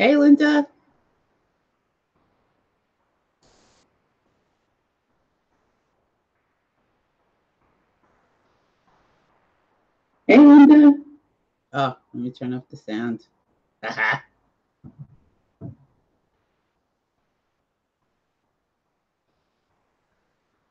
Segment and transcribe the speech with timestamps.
[0.00, 0.66] Hey, Linda.
[10.26, 10.94] Hey, Linda.
[11.74, 13.26] Oh, let me turn off the sound.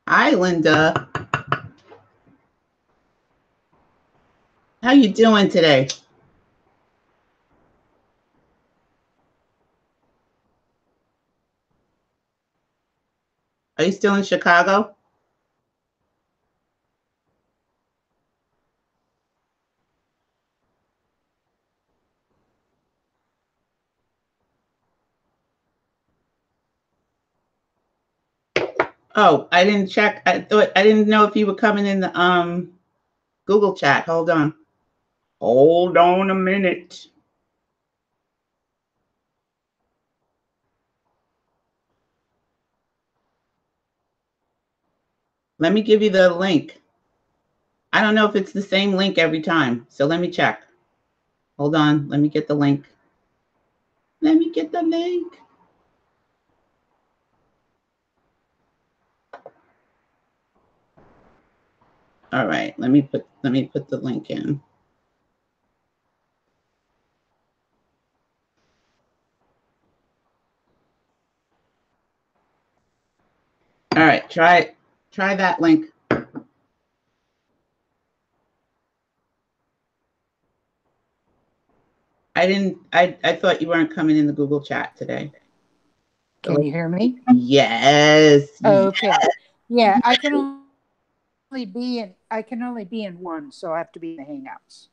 [0.07, 1.07] Hi, Linda.
[4.81, 5.87] How you doing today?
[13.79, 14.95] Are you still in Chicago?
[29.15, 30.23] Oh, I didn't check.
[30.25, 32.73] I thought I didn't know if you were coming in the um
[33.47, 34.05] Google chat.
[34.05, 34.55] Hold on.
[35.41, 37.07] Hold on a minute.
[45.59, 46.81] Let me give you the link.
[47.93, 49.85] I don't know if it's the same link every time.
[49.89, 50.63] So let me check.
[51.57, 52.09] Hold on.
[52.09, 52.85] Let me get the link.
[54.21, 55.33] Let me get the link.
[62.31, 64.61] All right, let me put let me put the link in.
[73.95, 74.75] All right, try
[75.19, 75.87] try that link.
[82.35, 85.31] I didn't I I thought you weren't coming in the Google chat today.
[86.43, 87.19] Can you hear me?
[87.33, 88.47] Yes.
[88.63, 89.11] Okay.
[89.67, 90.63] Yeah, I can
[91.51, 94.17] only be in I can only be in one, so I have to be in
[94.17, 94.87] the Hangouts.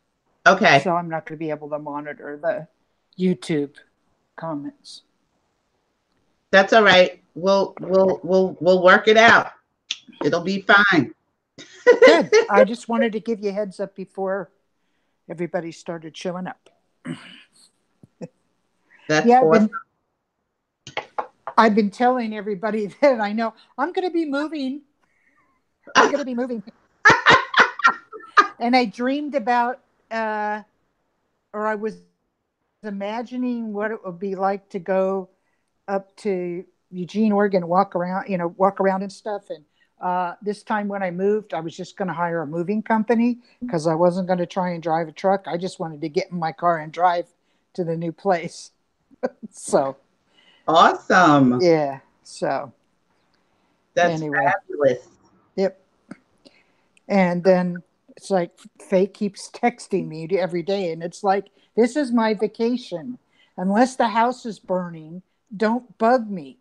[0.45, 0.81] Okay.
[0.81, 2.67] So I'm not going to be able to monitor the
[3.17, 3.77] YouTube
[4.35, 5.03] comments.
[6.51, 7.23] That's all right.
[7.37, 9.53] We'll we'll we'll we'll work it out.
[10.27, 11.15] It'll be fine.
[12.05, 12.33] Good.
[12.51, 14.51] I just wanted to give you a heads up before
[15.31, 16.69] everybody started showing up.
[19.09, 19.71] That's Yeah, I've awesome.
[20.97, 21.05] been,
[21.57, 24.83] I've been telling everybody that I know I'm going to be moving.
[25.95, 26.61] I'm going to be moving.
[28.59, 29.79] and I dreamed about,
[30.11, 30.63] uh,
[31.53, 31.99] or I was
[32.83, 35.29] imagining what it would be like to go
[35.87, 39.51] up to Eugene, Oregon, walk around, you know, walk around and stuff.
[39.51, 39.65] And
[40.01, 43.39] uh, this time when I moved, I was just going to hire a moving company
[43.61, 45.45] because I wasn't going to try and drive a truck.
[45.47, 47.27] I just wanted to get in my car and drive
[47.75, 48.73] to the new place.
[49.51, 49.97] so,
[50.69, 51.61] Awesome.
[51.63, 52.01] yeah.
[52.25, 52.73] So,
[53.95, 54.45] That's anyway.
[54.45, 55.09] fabulous.
[55.57, 55.81] Yep.
[57.09, 57.83] And then
[58.17, 61.47] it's like fate keeps texting me every day, and it's like,
[61.77, 63.19] this is my vacation.
[63.57, 65.23] Unless the house is burning,
[65.57, 66.59] don't bug me.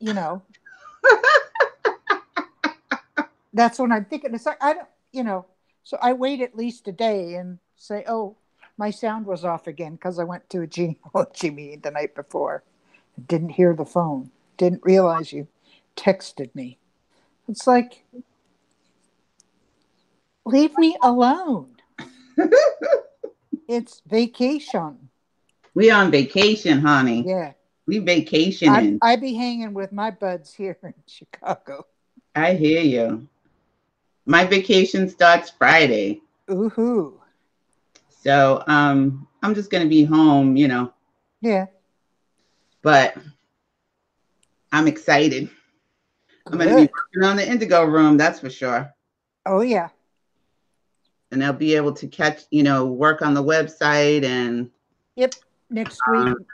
[0.00, 0.42] You know.
[3.58, 4.32] That's when I'm thinking.
[4.36, 5.44] It's like I don't, you know.
[5.82, 8.36] So I wait at least a day and say, oh,
[8.76, 12.62] my sound was off again because I went to a genealogy meeting the night before.
[13.26, 14.30] Didn't hear the phone.
[14.58, 15.48] Didn't realize you
[15.96, 16.78] texted me.
[17.48, 18.04] It's like,
[20.44, 21.74] leave me alone.
[23.68, 25.08] it's vacation.
[25.74, 27.24] We on vacation, honey.
[27.26, 27.54] Yeah.
[27.86, 29.00] We I, vacationing.
[29.02, 31.86] I be hanging with my buds here in Chicago.
[32.36, 33.26] I hear you.
[34.28, 36.20] My vacation starts Friday.
[36.50, 37.18] Ooh.
[38.10, 40.92] So um I'm just gonna be home, you know,
[41.40, 41.66] Yeah.
[42.82, 43.16] but
[44.70, 45.48] I'm excited.
[46.46, 48.92] I'm gonna be working on the indigo room, that's for sure.
[49.46, 49.88] Oh yeah.
[51.32, 54.70] And I'll be able to catch, you know, work on the website and
[55.16, 55.36] Yep.
[55.70, 56.20] Next week.
[56.20, 56.44] Um,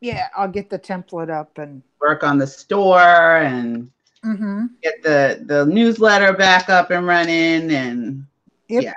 [0.00, 3.90] Yeah, I'll get the template up and work on the store and
[4.24, 8.26] hmm get the the newsletter back up and running and
[8.68, 8.84] Yep.
[8.84, 8.92] yeah.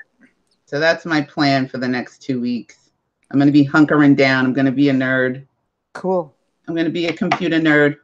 [0.65, 2.91] So that's my plan for the next two weeks.
[3.31, 4.45] I'm gonna be hunkering down.
[4.45, 5.45] I'm gonna be a nerd.
[5.93, 6.35] cool.
[6.67, 7.97] I'm gonna be a computer nerd.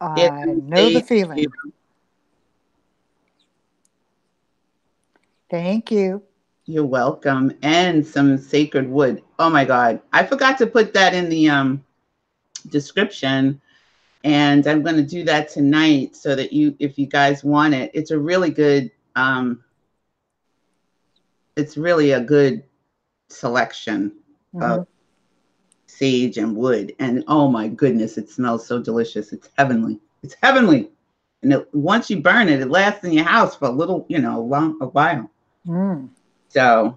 [0.00, 1.52] I It- know the feeling.
[5.50, 6.22] Thank you.
[6.66, 7.52] You're welcome.
[7.62, 9.22] And some sacred wood.
[9.38, 10.00] Oh my God.
[10.12, 11.84] I forgot to put that in the um
[12.68, 13.60] description.
[14.24, 17.90] And I'm gonna do that tonight so that you if you guys want it.
[17.94, 19.62] It's a really good um
[21.56, 22.62] it's really a good
[23.28, 24.12] selection
[24.54, 24.80] Mhm.
[24.80, 24.86] of
[25.86, 26.94] sage and wood.
[26.98, 29.32] And oh my goodness, it smells so delicious.
[29.32, 30.00] It's heavenly.
[30.22, 30.90] It's heavenly.
[31.42, 34.18] And it, once you burn it, it lasts in your house for a little, you
[34.18, 35.30] know, a long a while.
[35.66, 36.08] Mm,
[36.48, 36.96] So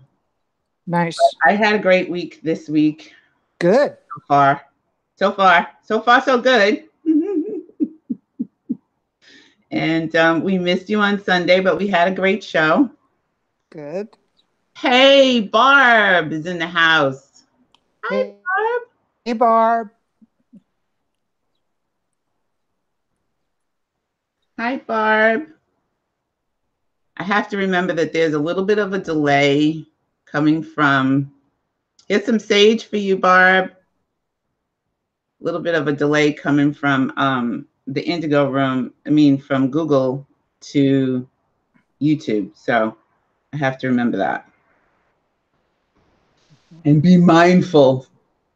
[0.87, 1.19] nice.
[1.45, 3.13] I had a great week this week.
[3.59, 3.97] Good.
[4.15, 4.61] So far,
[5.15, 6.83] so far, so far, so good.
[9.73, 12.89] And um, we missed you on Sunday, but we had a great show.
[13.71, 14.17] Good.
[14.77, 17.43] Hey, Barb is in the house.
[18.03, 18.81] Hi, Hey, Barb.
[19.25, 19.89] hey Barb.
[24.59, 25.47] Hi, Barb.
[27.17, 29.85] I have to remember that there's a little bit of a delay
[30.25, 31.31] coming from.
[32.07, 33.71] Here's some sage for you, Barb.
[33.71, 39.69] A little bit of a delay coming from um, the Indigo Room, I mean, from
[39.69, 40.25] Google
[40.61, 41.27] to
[42.01, 42.51] YouTube.
[42.55, 42.97] So
[43.53, 44.49] I have to remember that.
[46.85, 48.07] And be mindful.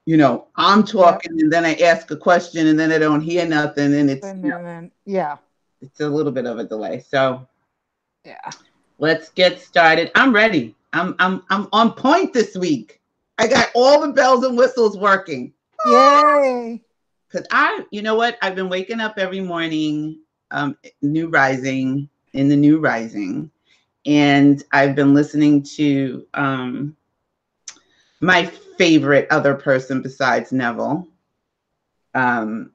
[0.06, 3.46] You know, I'm talking and then I ask a question and then I don't hear
[3.46, 5.38] nothing and it's, And you know, then, yeah,
[5.82, 7.04] it's a little bit of a delay.
[7.08, 7.46] So
[8.26, 8.50] yeah.
[9.00, 10.12] let's get started.
[10.16, 10.76] I'm ready.
[10.94, 13.02] I'm I'm I'm on point this week.
[13.38, 15.54] I got all the bells and whistles working.
[15.86, 16.82] Yay.
[17.32, 18.38] Cause I, you know what?
[18.42, 20.20] I've been waking up every morning,
[20.52, 23.52] um, new rising in the new rising,
[24.06, 26.96] and I've been listening to um
[28.22, 31.08] my favorite other person besides Neville,
[32.14, 32.72] um,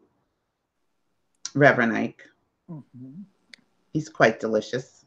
[1.54, 2.22] Reverend Ike.
[2.68, 3.24] Mhm.
[3.92, 5.04] He's quite delicious.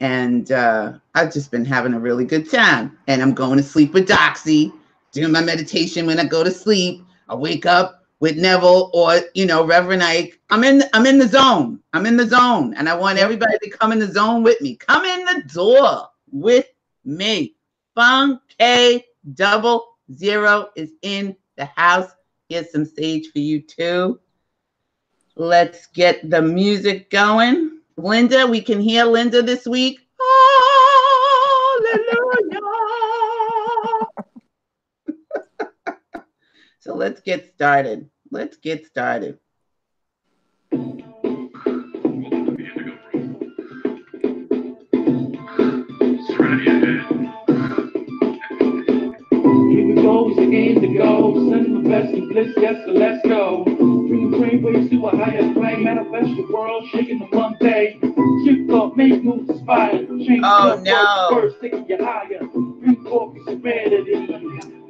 [0.00, 2.98] And uh, I've just been having a really good time.
[3.06, 4.72] And I'm going to sleep with Doxy,
[5.12, 7.04] doing my meditation when I go to sleep.
[7.32, 10.38] I wake up with Neville or you know Reverend Ike.
[10.50, 11.80] I'm in I'm in the zone.
[11.94, 14.76] I'm in the zone, and I want everybody to come in the zone with me.
[14.76, 16.66] Come in the door with
[17.06, 17.56] me.
[17.94, 22.10] Funk K double zero is in the house.
[22.50, 24.20] Here's some stage for you too.
[25.34, 27.78] Let's get the music going.
[27.96, 30.01] Linda, we can hear Linda this week.
[36.82, 38.10] So let's get started.
[38.32, 39.38] Let's get started.
[40.72, 40.80] Here
[49.86, 51.34] we go, it's the game to go.
[51.50, 53.62] Send the best of bliss, yes, so let's go.
[53.64, 55.84] Bring brainwaves to a higher plane.
[55.84, 57.96] Manifest your world, shaking the Monday.
[58.44, 60.04] Shift up, make moves, inspire.
[60.06, 61.28] Change Oh, no.
[61.40, 62.40] First, taking you higher.
[62.52, 64.81] Bring forth serenity.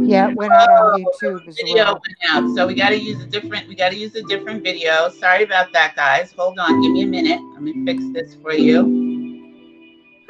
[0.00, 1.94] Yeah, it went out on YouTube as Video well.
[1.94, 2.56] went out.
[2.56, 5.10] So we gotta use a different, we gotta use a different video.
[5.10, 6.32] Sorry about that, guys.
[6.32, 7.40] Hold on, give me a minute.
[7.52, 9.12] Let me fix this for you.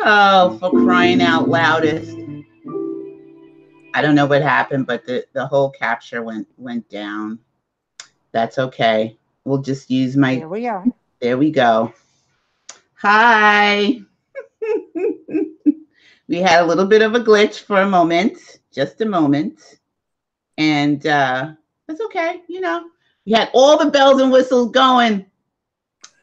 [0.00, 2.16] Oh, for crying out loudest.
[3.94, 7.38] I don't know what happened, but the, the whole capture went went down.
[8.32, 9.16] That's okay.
[9.44, 10.84] We'll just use my Here we are.
[11.20, 11.92] There we go.
[12.94, 14.00] Hi.
[16.28, 18.38] we had a little bit of a glitch for a moment,
[18.72, 19.60] just a moment.
[20.58, 21.52] And uh,
[21.86, 22.42] that's okay.
[22.48, 22.84] You know,
[23.26, 25.26] we had all the bells and whistles going.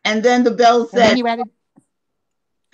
[0.06, 1.46] And then the bell said, you added,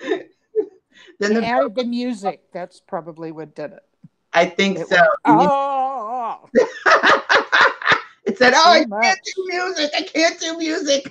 [0.00, 2.42] then the, added the music.
[2.52, 3.82] That's probably what did it.
[4.32, 4.96] I think It so.
[4.96, 6.48] went, oh,
[8.24, 9.90] it said, oh, I can't do music.
[9.96, 11.10] I can't do music.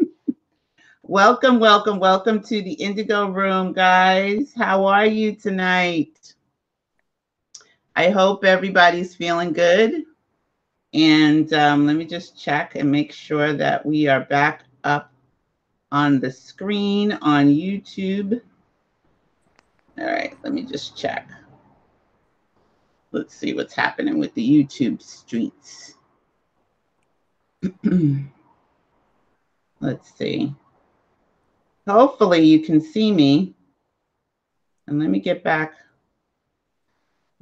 [1.02, 4.52] welcome, welcome, welcome to the Indigo Room, guys.
[4.56, 6.33] How are you tonight?
[7.96, 10.04] I hope everybody's feeling good.
[10.92, 15.12] And um, let me just check and make sure that we are back up
[15.90, 18.40] on the screen on YouTube.
[19.98, 21.28] All right, let me just check.
[23.12, 25.94] Let's see what's happening with the YouTube streets.
[29.80, 30.52] Let's see.
[31.86, 33.54] Hopefully you can see me.
[34.86, 35.74] And let me get back.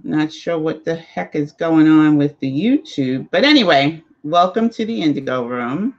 [0.04, 3.28] Not sure what the heck is going on with the YouTube.
[3.30, 5.94] But anyway, welcome to the Indigo Room.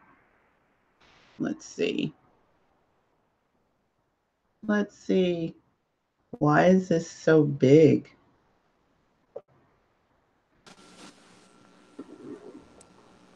[1.39, 2.13] Let's see.
[4.65, 5.55] Let's see.
[6.39, 8.09] Why is this so big?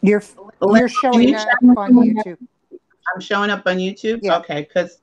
[0.08, 0.24] you're
[0.62, 2.38] you're showing up on YouTube.
[3.14, 4.20] I'm showing up on YouTube?
[4.22, 4.38] Yeah.
[4.40, 5.00] Okay, because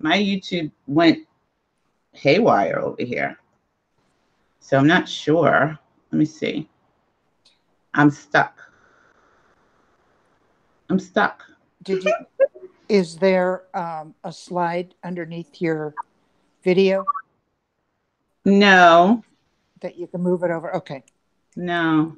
[0.00, 1.26] my YouTube went
[2.12, 3.38] haywire over here.
[4.60, 5.78] So I'm not sure.
[6.10, 6.68] Let me see.
[7.94, 8.60] I'm stuck.
[10.90, 11.44] I'm stuck.
[11.82, 12.12] Did you
[12.88, 15.94] Is there um, a slide underneath your
[16.62, 17.06] video
[18.44, 19.22] No,
[19.80, 20.74] that you can move it over?
[20.76, 21.02] Okay.
[21.56, 22.16] no.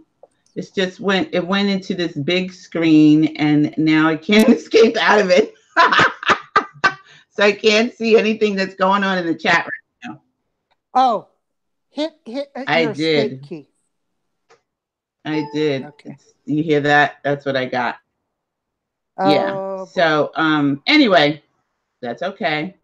[0.56, 5.20] It's just went it went into this big screen and now I can't escape out
[5.20, 5.54] of it.
[7.30, 10.20] so I can't see anything that's going on in the chat right now.
[10.94, 11.28] Oh,
[11.90, 13.42] hit hit uh, I your escape did.
[13.42, 13.68] key.
[15.24, 15.84] I did.
[15.84, 16.16] Okay.
[16.46, 17.18] You hear that?
[17.22, 17.96] That's what I got.
[19.18, 19.56] yeah.
[19.58, 21.42] Oh, So um anyway,
[22.00, 22.74] that's okay.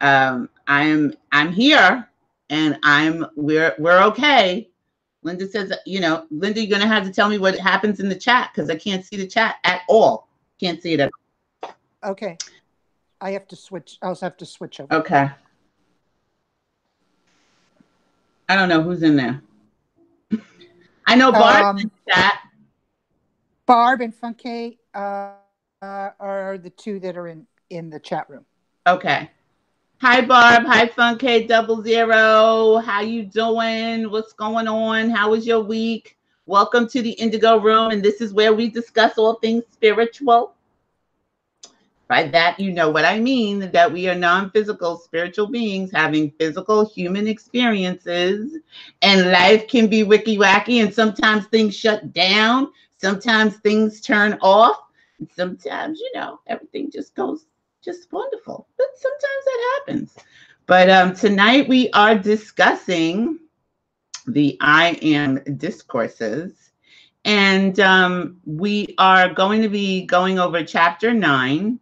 [0.00, 2.08] Um I'm I'm here
[2.50, 4.68] and I'm we're we're okay.
[5.22, 8.14] Linda says, you know, Linda, you're gonna have to tell me what happens in the
[8.14, 10.28] chat because I can't see the chat at all.
[10.60, 11.10] Can't see it at
[12.04, 12.36] okay.
[13.20, 13.96] I have to switch.
[14.02, 14.94] I'll have to switch over.
[14.94, 15.30] okay.
[18.48, 19.42] I don't know who's in there.
[21.06, 22.40] I know Barb's Um, in chat.
[23.66, 25.32] Barb and Funke uh,
[25.80, 28.44] uh, are the two that are in in the chat room.
[28.86, 29.30] Okay.
[29.98, 30.64] Hi Barb.
[30.66, 32.76] Hi Funk Double Zero.
[32.78, 34.10] How you doing?
[34.10, 35.08] What's going on?
[35.08, 36.18] How was your week?
[36.44, 40.54] Welcome to the Indigo Room, and this is where we discuss all things spiritual.
[42.08, 46.30] By that, you know what I mean that we are non physical spiritual beings having
[46.38, 48.58] physical human experiences,
[49.02, 54.76] and life can be wicky wacky, and sometimes things shut down, sometimes things turn off,
[55.18, 57.46] and sometimes, you know, everything just goes
[57.82, 58.66] just wonderful.
[58.76, 60.16] But sometimes that happens.
[60.66, 63.38] But um, tonight we are discussing
[64.26, 66.70] the I am discourses.
[67.26, 71.80] And um, we are going to be going over chapter nine.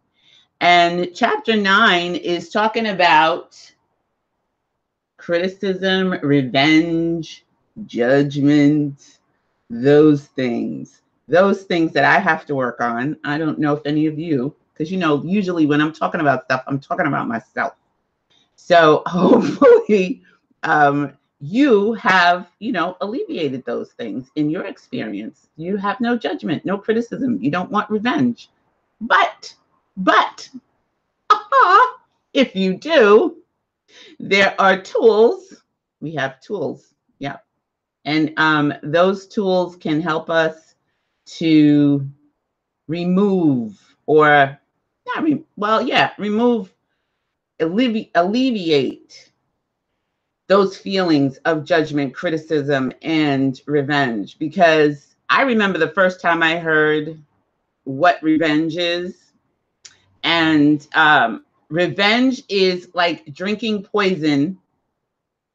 [0.62, 3.58] And chapter nine is talking about
[5.18, 7.44] criticism, revenge,
[7.84, 9.18] judgment,
[9.68, 11.02] those things.
[11.26, 13.16] Those things that I have to work on.
[13.24, 16.44] I don't know if any of you, because you know, usually when I'm talking about
[16.44, 17.74] stuff, I'm talking about myself.
[18.54, 20.22] So hopefully,
[20.62, 25.48] um, you have, you know, alleviated those things in your experience.
[25.56, 27.42] You have no judgment, no criticism.
[27.42, 28.48] You don't want revenge.
[29.00, 29.52] But,
[29.96, 30.48] but,
[31.30, 31.96] aha,
[32.34, 33.38] if you do,
[34.18, 35.62] there are tools.
[36.00, 36.94] We have tools.
[37.18, 37.38] Yeah.
[38.04, 40.74] And um, those tools can help us
[41.26, 42.06] to
[42.88, 44.58] remove or
[45.06, 46.72] not re- well, yeah, remove,
[47.60, 49.32] allevi- alleviate
[50.48, 54.38] those feelings of judgment, criticism, and revenge.
[54.38, 57.22] Because I remember the first time I heard
[57.84, 59.31] what revenge is,
[60.22, 64.58] and um, revenge is like drinking poison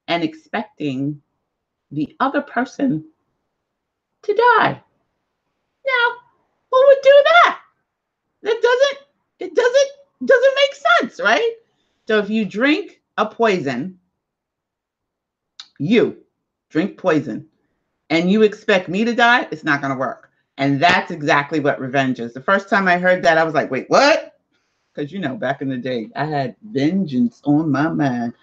[0.07, 1.21] and expecting
[1.91, 3.05] the other person
[4.23, 4.81] to die.
[5.85, 6.15] Now,
[6.71, 7.59] who would do that?
[8.43, 9.07] That doesn't
[9.39, 9.89] it doesn't
[10.25, 11.51] doesn't make sense, right?
[12.07, 13.99] So if you drink a poison,
[15.79, 16.17] you
[16.69, 17.47] drink poison,
[18.09, 20.31] and you expect me to die, it's not going to work.
[20.57, 22.33] And that's exactly what revenge is.
[22.33, 24.36] The first time I heard that, I was like, wait, what?
[24.97, 28.33] Because you know, back in the day, I had vengeance on my mind.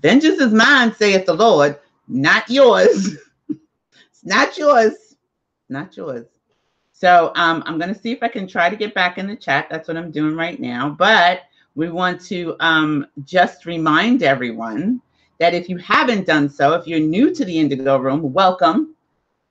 [0.00, 3.18] Vengeance is mine, saith the Lord, not yours.
[3.50, 5.16] it's not yours,
[5.68, 6.24] not yours.
[6.92, 9.36] So um, I'm going to see if I can try to get back in the
[9.36, 9.68] chat.
[9.70, 10.88] That's what I'm doing right now.
[10.88, 11.42] But
[11.74, 15.02] we want to um, just remind everyone
[15.38, 18.94] that if you haven't done so, if you're new to the Indigo Room, welcome.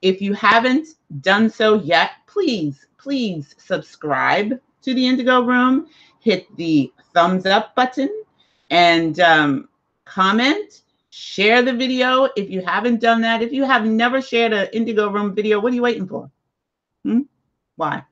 [0.01, 0.87] If you haven't
[1.21, 5.87] done so yet, please, please subscribe to the Indigo Room.
[6.27, 8.09] Hit the thumbs up button
[8.69, 9.69] and um,
[10.03, 10.81] comment.
[11.09, 13.41] Share the video if you haven't done that.
[13.41, 16.29] If you have never shared an Indigo Room video, what are you waiting for?
[17.05, 17.21] Hmm?
[17.77, 18.03] Why?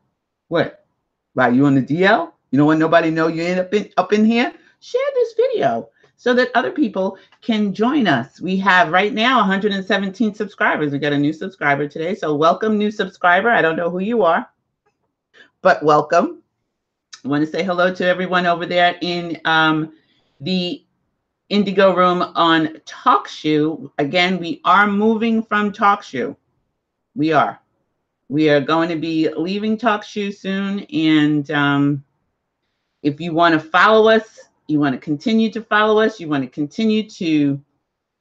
[0.48, 0.86] What?
[1.34, 2.32] Why you on the DL?
[2.52, 4.54] You don't want nobody know you end up in up in here?
[4.80, 8.40] Share this video so that other people can join us.
[8.40, 10.94] We have right now 117 subscribers.
[10.94, 12.16] We got a new subscriber today.
[12.16, 13.50] So welcome, new subscriber.
[13.50, 14.50] I don't know who you are,
[15.62, 16.44] but welcome.
[17.26, 19.94] I want to say hello to everyone over there in um,
[20.42, 20.86] the
[21.50, 23.90] Indigo Room on TalkShoe.
[23.98, 26.36] Again, we are moving from TalkShoe.
[27.16, 27.60] We are.
[28.30, 30.82] We are going to be leaving TalkShoe soon.
[30.94, 32.04] And um,
[33.02, 36.44] if you want to follow us, you want to continue to follow us, you want
[36.44, 37.60] to continue to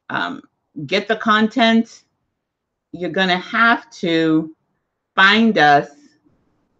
[0.09, 0.41] um,
[0.87, 2.05] get the content,
[2.93, 4.57] you're going to have to
[5.15, 5.91] find us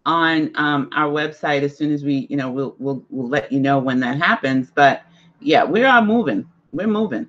[0.05, 3.59] on um, our website as soon as we, you know, we'll, we'll, we'll let you
[3.59, 4.71] know when that happens.
[4.73, 5.03] But
[5.39, 6.47] yeah, we are moving.
[6.73, 7.27] We're moving.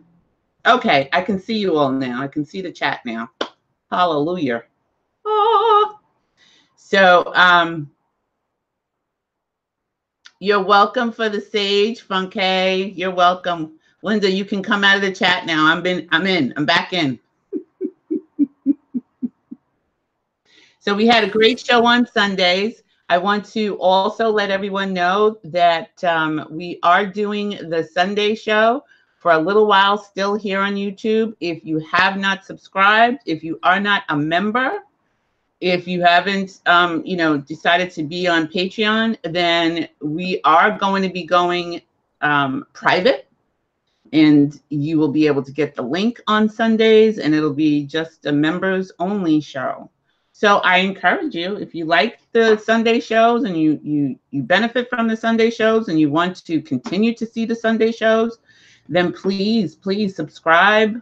[0.67, 2.23] Okay, I can see you all now.
[2.23, 3.31] I can see the chat now.
[3.91, 4.65] Hallelujah.
[5.27, 5.99] Ah.
[6.77, 7.91] So, um,
[10.39, 12.93] You're welcome for the sage, Funke.
[12.95, 13.79] You're welcome.
[14.03, 15.67] Linda, you can come out of the chat now.
[15.67, 16.53] I'm been I'm in.
[16.59, 17.19] I'm back in.
[20.87, 22.85] So we had a great show on Sundays.
[23.09, 28.85] I want to also let everyone know that um, we are doing the Sunday show
[29.19, 31.35] for a little while still here on YouTube.
[31.41, 34.85] If you have not subscribed, if you are not a member,
[35.61, 41.03] if you haven't, um, you know, decided to be on Patreon, then we are going
[41.03, 41.83] to be going
[42.21, 43.27] um, private,
[44.13, 48.27] and you will be able to get the link on Sundays, and it'll be just
[48.27, 49.91] a members only show.
[50.39, 54.91] So I encourage you, if you like the Sunday shows and you you you benefit
[54.91, 58.37] from the Sunday shows, and you want to continue to see the Sunday shows,
[58.87, 61.01] then please please subscribe,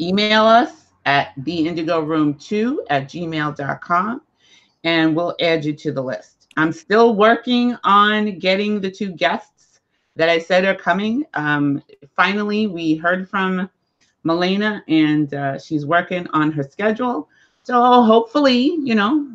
[0.00, 4.22] email us at the indigo room 2 at gmail.com
[4.82, 6.48] and we'll add you to the list.
[6.56, 9.78] I'm still working on getting the two guests
[10.16, 11.26] that I said are coming.
[11.34, 11.80] Um,
[12.16, 13.70] finally, we heard from
[14.26, 17.28] Melena and uh, she's working on her schedule.
[17.64, 19.28] So hopefully, you know,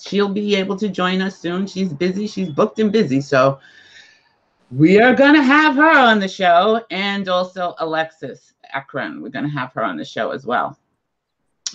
[0.00, 1.66] she'll be able to join us soon.
[1.66, 3.20] She's busy, she's booked and busy.
[3.20, 3.60] So
[4.70, 9.20] we are going to have her on the show and also Alexis Akron.
[9.20, 10.78] We're going to have her on the show as well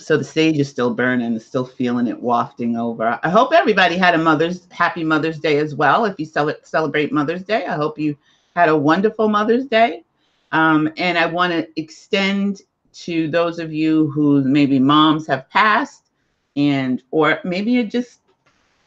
[0.02, 3.18] so the sage is still burning, still feeling it wafting over.
[3.22, 6.04] I hope everybody had a Mother's Happy Mother's Day as well.
[6.04, 8.16] If you cel- celebrate Mother's Day, I hope you
[8.56, 10.04] had a wonderful Mother's Day.
[10.50, 16.10] Um, and I want to extend to those of you who maybe moms have passed,
[16.56, 18.20] and or maybe you just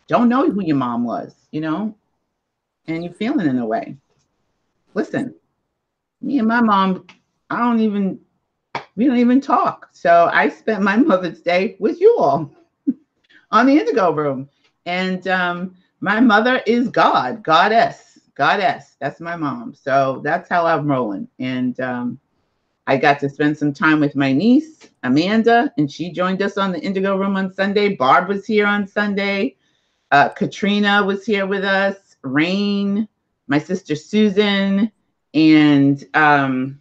[0.07, 1.95] don't know who your mom was, you know,
[2.87, 3.97] and you're feeling in a way.
[4.93, 5.33] Listen,
[6.21, 7.05] me and my mom,
[7.49, 8.19] I don't even
[8.95, 9.89] we don't even talk.
[9.91, 12.51] So I spent my Mother's Day with you all
[13.51, 14.49] on the Indigo Room.
[14.85, 18.95] And um, my mother is God, Goddess, Goddess.
[18.99, 19.73] That's my mom.
[19.73, 21.27] So that's how I'm rolling.
[21.39, 22.19] And um,
[22.87, 26.71] I got to spend some time with my niece, Amanda, and she joined us on
[26.71, 27.95] the Indigo Room on Sunday.
[27.95, 29.55] Barb was here on Sunday.
[30.11, 32.15] Uh, Katrina was here with us.
[32.21, 33.07] Rain,
[33.47, 34.91] my sister Susan,
[35.33, 36.79] and um,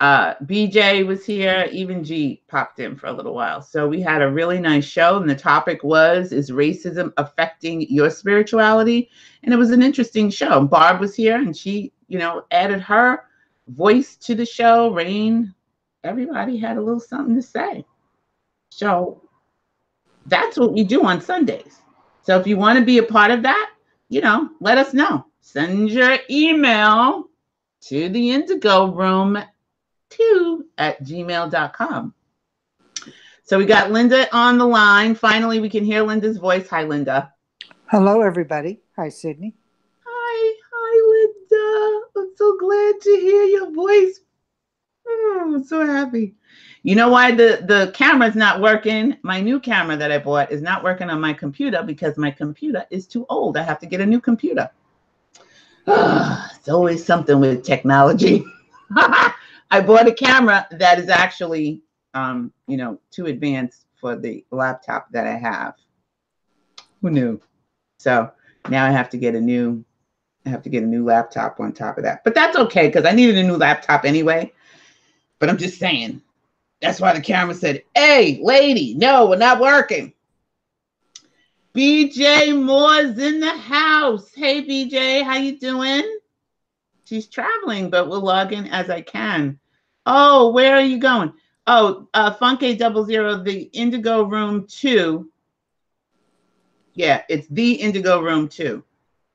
[0.00, 3.62] uh, BJ was here, even G popped in for a little while.
[3.62, 8.10] So we had a really nice show, and the topic was Is racism affecting your
[8.10, 9.08] spirituality?
[9.42, 10.64] And it was an interesting show.
[10.64, 13.24] Barb was here, and she, you know, added her
[13.68, 14.90] voice to the show.
[14.90, 15.54] Rain,
[16.02, 17.84] everybody had a little something to say.
[18.70, 19.22] So
[20.26, 21.80] that's what we do on Sundays.
[22.22, 23.70] So if you want to be a part of that,
[24.08, 25.26] you know, let us know.
[25.40, 27.24] Send your email
[27.82, 29.38] to the Indigo Room
[30.08, 32.14] two at gmail.com.
[33.44, 35.14] So we got Linda on the line.
[35.14, 36.66] Finally, we can hear Linda's voice.
[36.68, 37.32] Hi, Linda.
[37.86, 38.80] Hello, everybody.
[38.96, 39.54] Hi, Sydney.
[42.16, 44.20] I'm so glad to hear your voice.
[45.06, 46.34] Oh, I'm so happy.
[46.82, 49.16] You know why the the camera's not working?
[49.22, 52.84] My new camera that I bought is not working on my computer because my computer
[52.90, 53.56] is too old.
[53.56, 54.70] I have to get a new computer.
[55.86, 58.44] it's always something with technology.
[58.96, 61.82] I bought a camera that is actually,
[62.14, 65.74] um, you know, too advanced for the laptop that I have.
[67.02, 67.40] Who knew?
[67.98, 68.30] So
[68.68, 69.84] now I have to get a new,
[70.46, 72.22] I have to get a new laptop on top of that.
[72.22, 74.52] But that's okay because I needed a new laptop anyway.
[75.38, 76.20] But I'm just saying,
[76.80, 80.12] that's why the camera said, "Hey, lady, no, we're not working."
[81.74, 84.32] BJ Moore's in the house.
[84.34, 86.18] Hey, BJ, how you doing?
[87.04, 89.58] She's traveling, but we'll log in as I can.
[90.06, 91.32] Oh, where are you going?
[91.66, 95.28] Oh, uh, Funky Double Zero, the Indigo Room 2.
[96.94, 98.84] Yeah, it's the Indigo Room 2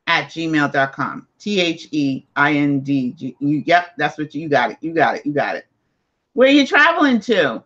[0.09, 1.27] at gmail.com.
[1.37, 3.37] T H E I N D G.
[3.39, 4.77] You, yep, that's what you, you got it.
[4.81, 5.25] You got it.
[5.25, 5.67] You got it.
[6.33, 7.63] Where are you traveling to?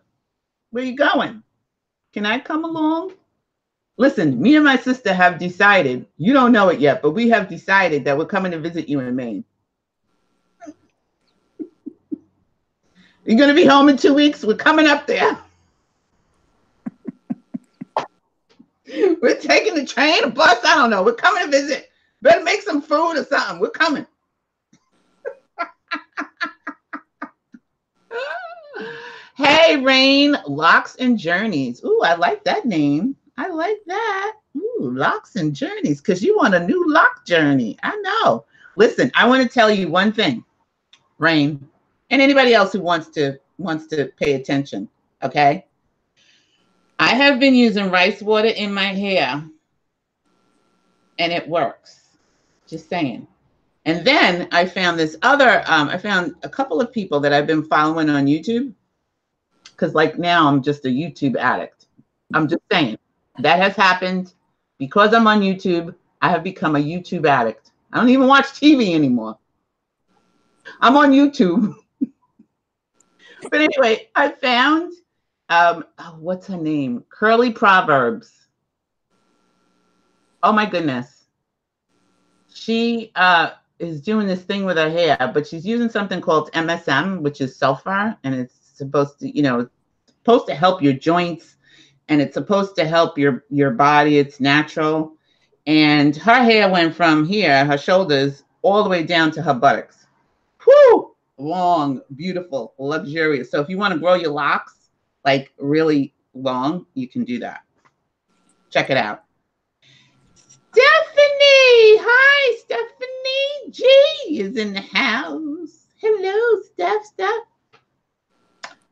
[0.70, 1.42] Where are you going?
[2.12, 3.14] Can I come along?
[3.96, 7.48] Listen, me and my sister have decided, you don't know it yet, but we have
[7.48, 9.44] decided that we're coming to visit you in Maine.
[13.24, 14.44] You're going to be home in two weeks.
[14.44, 15.38] We're coming up there.
[19.22, 20.58] We're taking the train, a bus.
[20.64, 21.02] I don't know.
[21.02, 21.90] We're coming to visit.
[22.24, 23.60] Better make some food or something.
[23.60, 24.06] We're coming.
[29.36, 31.84] hey, Rain, Locks and Journeys.
[31.84, 33.14] Ooh, I like that name.
[33.36, 34.36] I like that.
[34.56, 37.76] Ooh, Locks and Journeys, because you want a new lock journey.
[37.82, 38.46] I know.
[38.76, 40.44] Listen, I want to tell you one thing,
[41.18, 41.68] Rain
[42.10, 44.88] and anybody else who wants to wants to pay attention.
[45.22, 45.66] Okay.
[46.98, 49.44] I have been using rice water in my hair
[51.18, 52.03] and it works.
[52.74, 53.28] Just saying.
[53.84, 57.46] And then I found this other, um, I found a couple of people that I've
[57.46, 58.74] been following on YouTube.
[59.62, 61.86] Because, like, now I'm just a YouTube addict.
[62.32, 62.98] I'm just saying
[63.38, 64.34] that has happened
[64.76, 65.94] because I'm on YouTube.
[66.20, 67.70] I have become a YouTube addict.
[67.92, 69.38] I don't even watch TV anymore.
[70.80, 71.76] I'm on YouTube.
[72.00, 74.94] but anyway, I found
[75.48, 77.04] um, oh, what's her name?
[77.08, 78.32] Curly Proverbs.
[80.42, 81.13] Oh my goodness.
[82.54, 87.20] She uh, is doing this thing with her hair, but she's using something called MSM,
[87.20, 89.68] which is sulfur, and it's supposed to, you know,
[90.06, 91.56] supposed to help your joints,
[92.08, 94.18] and it's supposed to help your your body.
[94.18, 95.16] It's natural,
[95.66, 100.06] and her hair went from here, her shoulders, all the way down to her buttocks.
[100.64, 101.16] Whoo!
[101.36, 103.50] Long, beautiful, luxurious.
[103.50, 104.90] So if you want to grow your locks
[105.24, 107.62] like really long, you can do that.
[108.70, 109.24] Check it out.
[110.34, 111.03] Stephanie,
[112.06, 113.84] hi, Stephanie G
[114.40, 115.86] is in the house.
[115.96, 117.44] Hello, Steph, Steph.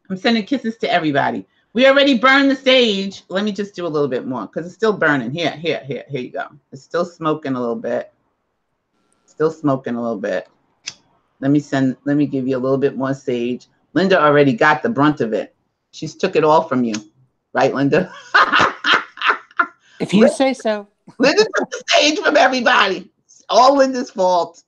[0.09, 1.46] I'm sending kisses to everybody.
[1.75, 3.25] We already burned the sage.
[3.29, 5.31] Let me just do a little bit more because it's still burning.
[5.31, 6.46] Here, here, here, here you go.
[6.70, 8.12] It's still smoking a little bit.
[9.27, 10.48] Still smoking a little bit.
[11.40, 13.68] Let me send, let me give you a little bit more sage.
[13.94, 15.55] Linda already got the brunt of it.
[15.90, 16.94] She's took it all from you.
[17.53, 18.12] Right, Linda?
[20.01, 20.88] if you say so.
[21.18, 23.10] Linda took the stage from everybody.
[23.24, 24.62] It's all Linda's fault.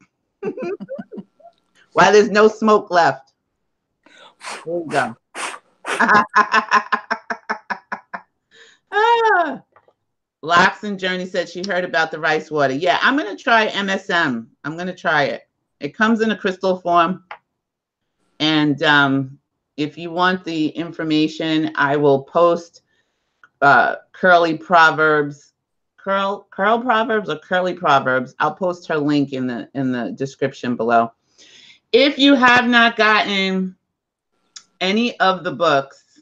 [1.92, 3.32] Why there's no smoke left.
[4.64, 5.16] There you go.
[8.92, 9.62] ah.
[10.82, 12.74] And Journey said she heard about the rice water.
[12.74, 14.46] Yeah, I'm going to try MSM.
[14.64, 15.48] I'm going to try it.
[15.80, 17.24] It comes in a crystal form.
[18.38, 19.38] And um,
[19.78, 22.82] if you want the information, I will post
[23.62, 25.53] uh, Curly Proverbs
[26.04, 28.34] Curl Curl Proverbs or Curly Proverbs.
[28.38, 31.12] I'll post her link in the in the description below.
[31.92, 33.74] If you have not gotten
[34.82, 36.20] any of the books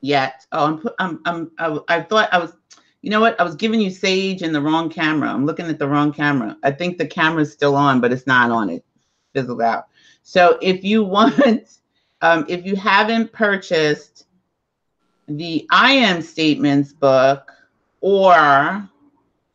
[0.00, 2.54] yet, oh, I'm I'm, I'm I, I thought I was,
[3.02, 3.38] you know what?
[3.40, 5.28] I was giving you Sage in the wrong camera.
[5.28, 6.56] I'm looking at the wrong camera.
[6.64, 8.68] I think the camera's still on, but it's not on.
[8.68, 8.84] It
[9.32, 9.86] fizzled out.
[10.24, 11.78] So if you want,
[12.20, 14.26] um, if you haven't purchased
[15.28, 17.52] the I am statements book
[18.02, 18.86] or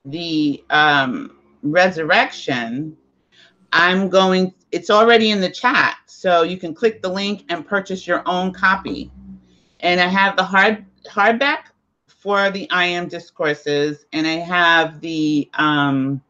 [0.05, 2.97] the um, resurrection,
[3.71, 5.97] I'm going, it's already in the chat.
[6.07, 9.12] So you can click the link and purchase your own copy.
[9.81, 11.65] And I have the hard hardback
[12.07, 16.21] for the I am discourses, and I have the um,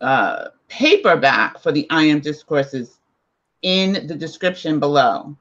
[0.00, 2.98] uh, paperback for the I am discourses
[3.62, 5.36] in the description below.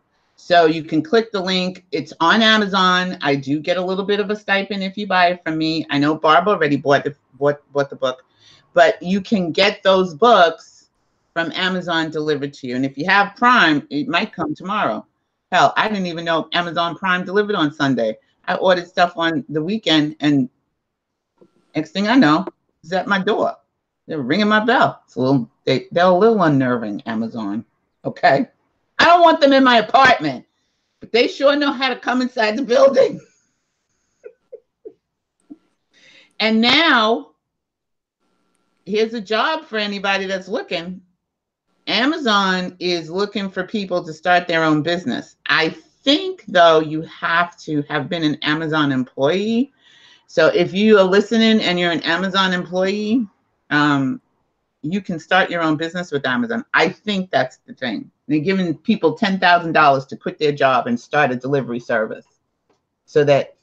[0.50, 1.86] So you can click the link.
[1.92, 3.20] It's on Amazon.
[3.22, 5.86] I do get a little bit of a stipend if you buy it from me.
[5.92, 8.26] I know Barb already bought the bought, bought the book,
[8.74, 10.90] but you can get those books
[11.34, 12.76] from Amazon delivered to you.
[12.76, 15.06] And if you have Prime, it might come tomorrow.
[15.52, 18.18] Hell, I didn't even know Amazon Prime delivered on Sunday.
[18.48, 20.50] I ordered stuff on the weekend, and
[21.76, 22.48] next thing I know,
[22.82, 23.56] it's at my door.
[24.08, 25.04] They're ringing my bell.
[25.06, 27.66] It's a little, they, they're a little unnerving, Amazon.
[28.04, 28.48] Okay.
[29.00, 30.46] I don't want them in my apartment,
[31.00, 33.20] but they sure know how to come inside the building.
[36.40, 37.32] and now,
[38.86, 41.02] here's a job for anybody that's looking.
[41.88, 45.38] Amazon is looking for people to start their own business.
[45.48, 45.70] I
[46.04, 49.72] think, though, you have to have been an Amazon employee.
[50.28, 53.26] So if you are listening and you're an Amazon employee,
[53.70, 54.22] um,
[54.82, 56.64] you can start your own business with Amazon.
[56.74, 58.12] I think that's the thing.
[58.30, 62.28] They're giving people $10,000 to quit their job and start a delivery service
[63.06, 63.56] so that,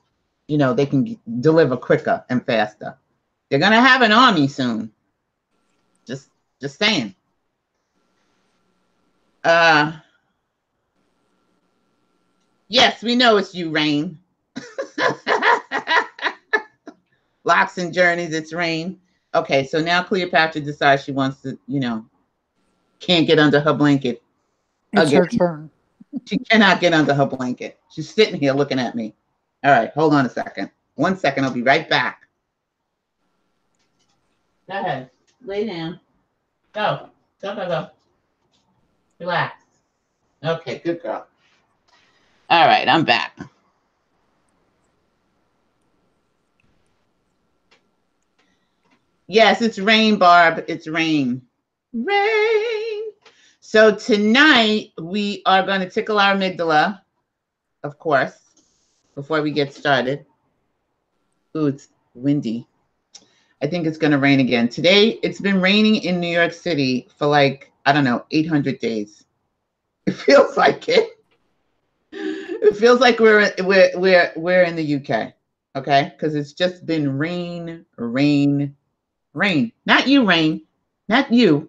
[0.49, 2.99] you know, they can deliver quicker and faster.
[3.49, 4.91] They're going to have an army soon.
[6.05, 7.15] Just, just saying.
[9.45, 9.93] Uh,
[12.67, 14.19] yes, we know it's you, Rain.
[17.45, 18.99] Locks and journeys, it's Rain.
[19.33, 22.05] Okay, so now Cleopatra decides she wants to, you know,
[22.99, 24.25] can't get under her blanket
[24.99, 25.71] it's her turn.
[26.25, 27.79] She cannot get under her blanket.
[27.91, 29.15] She's sitting here looking at me.
[29.65, 30.71] All right, hold on a second.
[30.95, 32.27] One second, I'll be right back.
[34.69, 35.11] Go ahead.
[35.45, 36.01] Lay down.
[36.73, 37.11] Go.
[37.43, 37.89] Go, go, go.
[39.19, 39.63] Relax.
[40.45, 41.27] Okay, good girl.
[42.49, 43.39] All right, I'm back.
[49.27, 50.65] Yes, it's rain, Barb.
[50.69, 51.43] It's rain.
[51.93, 53.03] Rain.
[53.69, 57.01] So tonight we are going to tickle our amygdala,
[57.83, 58.39] of course,
[59.17, 60.25] before we get started.
[61.57, 62.69] Ooh, it's windy.
[63.61, 64.69] I think it's going to rain again.
[64.69, 69.25] Today, it's been raining in New York City for like, I don't know, 800 days.
[70.07, 71.19] It feels like it.
[72.13, 75.35] It feels like we're we're we're we're in the UK,
[75.75, 76.13] okay?
[76.15, 78.77] Because it's just been rain, rain,
[79.35, 79.73] rain.
[79.87, 80.63] Not you, rain.
[81.09, 81.69] Not you.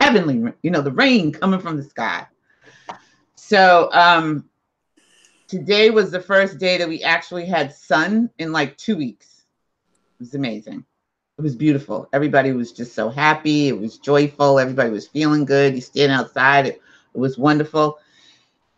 [0.00, 2.26] Heavenly, you know, the rain coming from the sky.
[3.34, 4.48] So, um,
[5.48, 9.44] today was the first day that we actually had sun in like two weeks.
[10.18, 10.84] It was amazing.
[11.38, 12.08] It was beautiful.
[12.12, 13.68] Everybody was just so happy.
[13.68, 14.58] It was joyful.
[14.58, 15.74] Everybody was feeling good.
[15.74, 16.66] You stand outside.
[16.66, 16.80] It,
[17.14, 17.98] it was wonderful.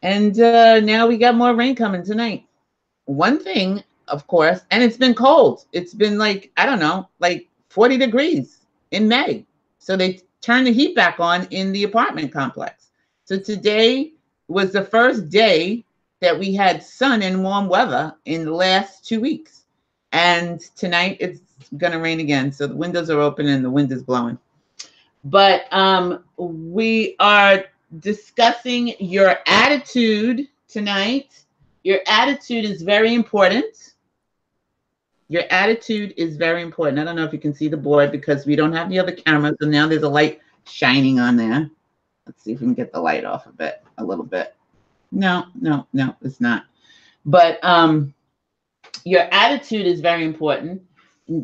[0.02, 2.44] And uh, now we got more rain coming tonight.
[3.06, 5.64] One thing, of course, and it's been cold.
[5.72, 9.46] It's been like, I don't know, like 40 degrees in May.
[9.78, 12.88] So they turned the heat back on in the apartment complex.
[13.24, 14.12] So today
[14.48, 15.84] was the first day
[16.20, 19.64] that we had sun and warm weather in the last two weeks.
[20.12, 21.40] And tonight it's
[21.76, 22.50] going to rain again.
[22.50, 24.38] So the windows are open and the wind is blowing.
[25.24, 27.64] But um, we are
[28.00, 31.44] discussing your attitude tonight.
[31.82, 33.87] Your attitude is very important.
[35.28, 36.98] Your attitude is very important.
[36.98, 39.12] I don't know if you can see the board because we don't have the other
[39.12, 39.56] cameras.
[39.60, 41.70] And now there's a light shining on there.
[42.26, 44.54] Let's see if we can get the light off of it a little bit.
[45.12, 46.64] No, no, no, it's not.
[47.24, 48.14] But um,
[49.04, 50.82] your attitude is very important.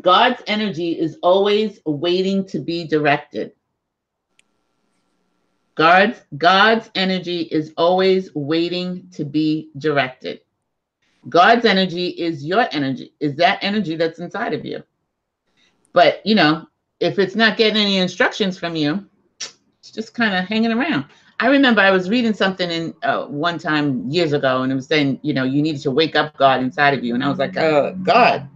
[0.01, 3.51] God's energy is always waiting to be directed.
[5.75, 10.41] God's, God's energy is always waiting to be directed.
[11.29, 14.83] God's energy is your energy, is that energy that's inside of you.
[15.93, 16.67] But, you know,
[16.99, 19.05] if it's not getting any instructions from you,
[19.39, 21.05] it's just kind of hanging around.
[21.39, 24.87] I remember I was reading something in uh, one time years ago, and it was
[24.87, 27.13] saying, you know, you needed to wake up God inside of you.
[27.13, 28.47] And I was like, oh, God,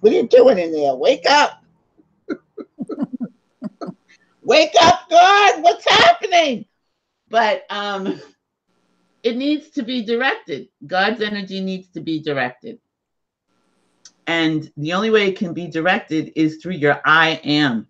[0.00, 0.94] what are you doing in there?
[0.94, 1.64] Wake up.
[4.42, 5.62] Wake up, God.
[5.62, 6.66] What's happening?
[7.28, 8.20] But um,
[9.28, 10.68] it needs to be directed.
[10.86, 12.78] God's energy needs to be directed.
[14.26, 17.86] And the only way it can be directed is through your I am.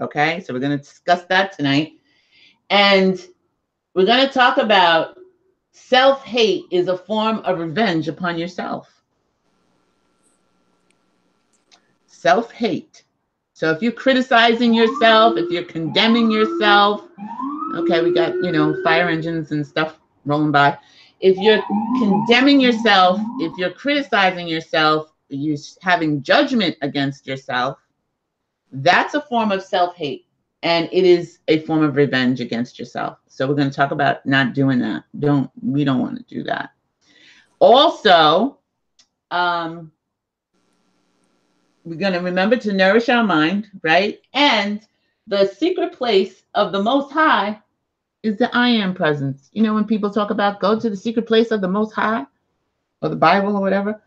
[0.00, 1.94] Okay, so we're going to discuss that tonight.
[2.70, 3.20] And
[3.94, 5.18] we're going to talk about
[5.72, 8.88] self hate is a form of revenge upon yourself.
[12.06, 13.02] Self hate.
[13.52, 17.02] So if you're criticizing yourself, if you're condemning yourself,
[17.74, 20.78] okay, we got, you know, fire engines and stuff rolling by.
[21.20, 21.62] If you're
[21.98, 27.78] condemning yourself, if you're criticizing yourself, you're having judgment against yourself,
[28.70, 30.28] that's a form of self hate
[30.62, 33.18] and it is a form of revenge against yourself.
[33.28, 35.04] So we're going to talk about not doing that.
[35.18, 36.70] Don't we don't want to do that.
[37.60, 38.58] Also,
[39.30, 39.92] um,
[41.84, 44.18] we're going to remember to nourish our mind, right?
[44.34, 44.86] And
[45.26, 47.60] the secret place of the Most High
[48.22, 49.48] is the I am presence.
[49.52, 52.26] You know, when people talk about go to the secret place of the Most High
[53.02, 54.02] or the Bible or whatever,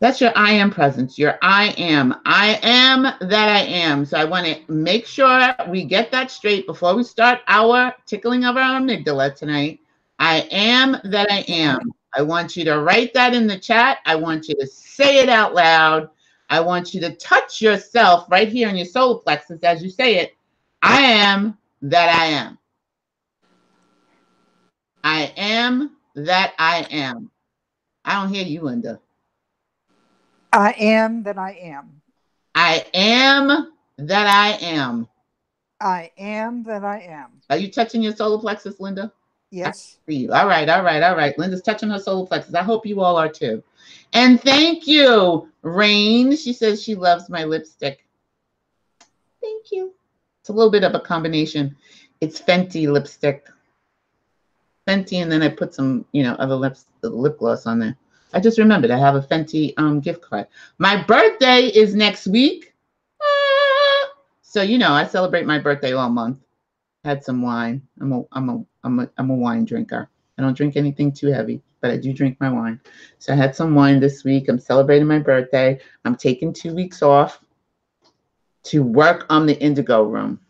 [0.00, 1.18] that's your I am presence.
[1.18, 2.14] Your I am.
[2.24, 4.04] I am that I am.
[4.04, 8.44] So I want to make sure we get that straight before we start our tickling
[8.44, 9.80] of our amygdala tonight.
[10.20, 11.92] I am that I am.
[12.14, 13.98] I want you to write that in the chat.
[14.06, 16.10] I want you to say it out loud.
[16.48, 20.16] I want you to touch yourself right here in your solar plexus as you say
[20.16, 20.34] it.
[20.80, 22.58] I am that I am.
[25.04, 27.30] I am that I am.
[28.04, 29.00] I don't hear you, Linda.
[30.52, 32.00] I am that I am.
[32.54, 35.08] I am that I am.
[35.80, 37.40] I am that I am.
[37.50, 39.12] Are you touching your solar plexus, Linda?
[39.50, 39.98] Yes.
[40.04, 40.32] For You.
[40.32, 41.38] All right, all right, all right.
[41.38, 42.54] Linda's touching her solar plexus.
[42.54, 43.62] I hope you all are too.
[44.12, 46.36] And thank you, Rain.
[46.36, 48.06] She says she loves my lipstick.
[49.40, 49.92] Thank you.
[50.40, 51.76] It's a little bit of a combination.
[52.20, 53.46] It's Fenty lipstick.
[54.88, 57.96] Fenty, and then I put some, you know, other lips, lip gloss on there.
[58.32, 60.46] I just remembered I have a Fenty um, gift card.
[60.78, 62.72] My birthday is next week.
[63.22, 64.08] Ah!
[64.40, 66.38] So, you know, I celebrate my birthday all month.
[67.04, 67.82] Had some wine.
[68.00, 70.08] I'm a, I'm a, I'm a, I'm a wine drinker.
[70.38, 72.80] I don't drink anything too heavy, but I do drink my wine.
[73.18, 74.48] So I had some wine this week.
[74.48, 75.78] I'm celebrating my birthday.
[76.04, 77.40] I'm taking two weeks off
[78.64, 80.40] to work on the indigo room.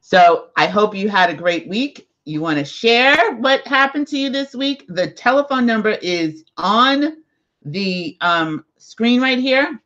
[0.00, 4.18] So I hope you had a great week you want to share what happened to
[4.18, 7.18] you this week, the telephone number is on
[7.64, 9.80] the um, screen right here.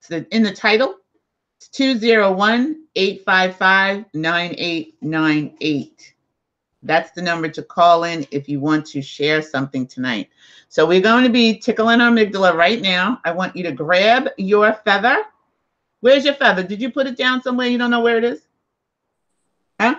[0.00, 0.96] It's in the title.
[1.58, 6.14] It's 201 855 9898.
[6.84, 10.30] That's the number to call in if you want to share something tonight.
[10.68, 13.20] So we're going to be tickling our amygdala right now.
[13.24, 15.18] I want you to grab your feather
[16.02, 16.64] Where's your feather?
[16.64, 18.42] Did you put it down somewhere you don't know where it is?
[19.80, 19.94] Huh?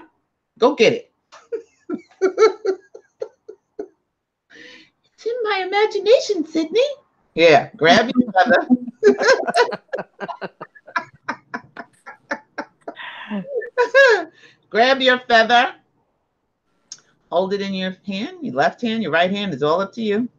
[0.60, 1.13] Go get it.
[5.14, 6.88] It's in my imagination, Sydney.
[7.36, 8.68] Yeah, grab your feather.
[14.70, 15.74] grab your feather.
[17.32, 20.02] Hold it in your hand, your left hand, your right hand is all up to
[20.02, 20.30] you.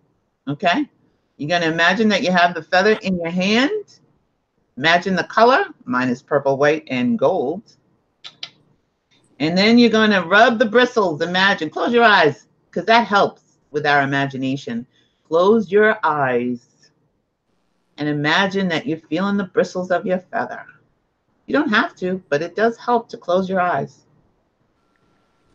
[0.46, 0.88] Okay?
[1.36, 3.98] You're going to imagine that you have the feather in your hand.
[4.76, 5.64] Imagine the color.
[5.84, 7.76] Mine is purple, white, and gold.
[9.40, 11.20] And then you're going to rub the bristles.
[11.20, 11.70] Imagine.
[11.70, 14.86] Close your eyes because that helps with our imagination.
[15.26, 16.74] Close your eyes
[17.98, 20.64] and imagine that you're feeling the bristles of your feather.
[21.46, 24.04] You don't have to, but it does help to close your eyes.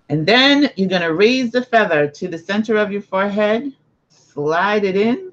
[0.09, 3.73] And then you're going to raise the feather to the center of your forehead,
[4.09, 5.31] slide it in,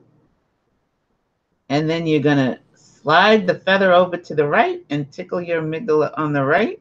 [1.69, 5.63] and then you're going to slide the feather over to the right and tickle your
[5.63, 6.81] amygdala on the right.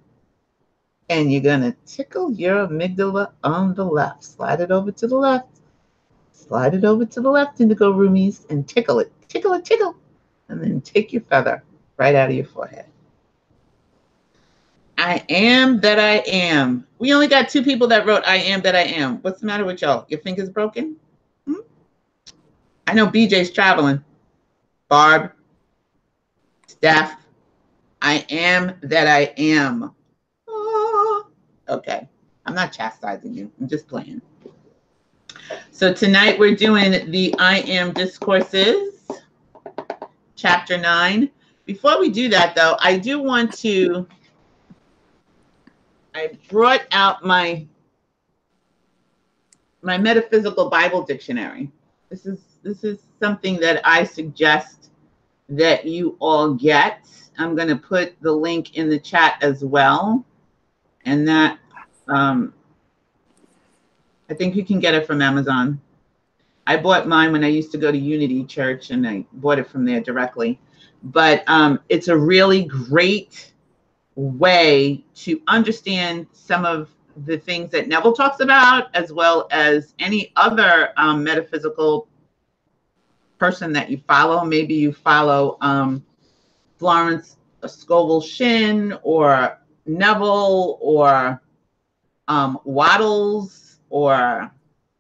[1.10, 4.24] And you're going to tickle your amygdala on the left.
[4.24, 5.60] Slide it over to the left.
[6.32, 9.12] Slide it over to the left, indigo roomies, and tickle it.
[9.28, 9.96] Tickle it, tickle.
[10.50, 11.64] And then take your feather
[11.98, 12.86] right out of your forehead.
[14.98, 16.88] I am that I am.
[17.00, 19.18] We only got two people that wrote I am that I am.
[19.22, 20.06] What's the matter with y'all?
[20.08, 20.96] Your finger's broken?
[21.46, 21.56] Hmm?
[22.88, 24.04] I know BJ's traveling.
[24.88, 25.32] Barb,
[26.68, 27.18] Steph,
[28.02, 29.95] I am that I am.
[31.68, 32.08] Okay.
[32.46, 33.52] I'm not chastising you.
[33.60, 34.22] I'm just playing.
[35.72, 39.10] So tonight we're doing the I am discourses,
[40.36, 41.30] chapter 9.
[41.66, 44.08] Before we do that, though, I do want to.
[46.14, 47.66] I brought out my
[49.82, 51.72] my metaphysical Bible dictionary.
[52.10, 54.92] This is this is something that I suggest
[55.50, 57.08] that you all get.
[57.38, 60.26] I'm going to put the link in the chat as well.
[61.06, 61.60] And that,
[62.08, 62.54] um,
[64.30, 65.80] I think you can get it from Amazon.
[66.68, 69.68] I bought mine when I used to go to Unity Church and I bought it
[69.70, 70.60] from there directly.
[71.04, 73.54] But um, it's a really great
[74.16, 76.90] way to understand some of
[77.26, 82.08] the things that Neville talks about, as well as any other um, metaphysical
[83.38, 84.44] person that you follow.
[84.44, 86.04] Maybe you follow um,
[86.78, 91.42] Florence Scovel Shinn or Neville or
[92.28, 94.52] um, Wattles or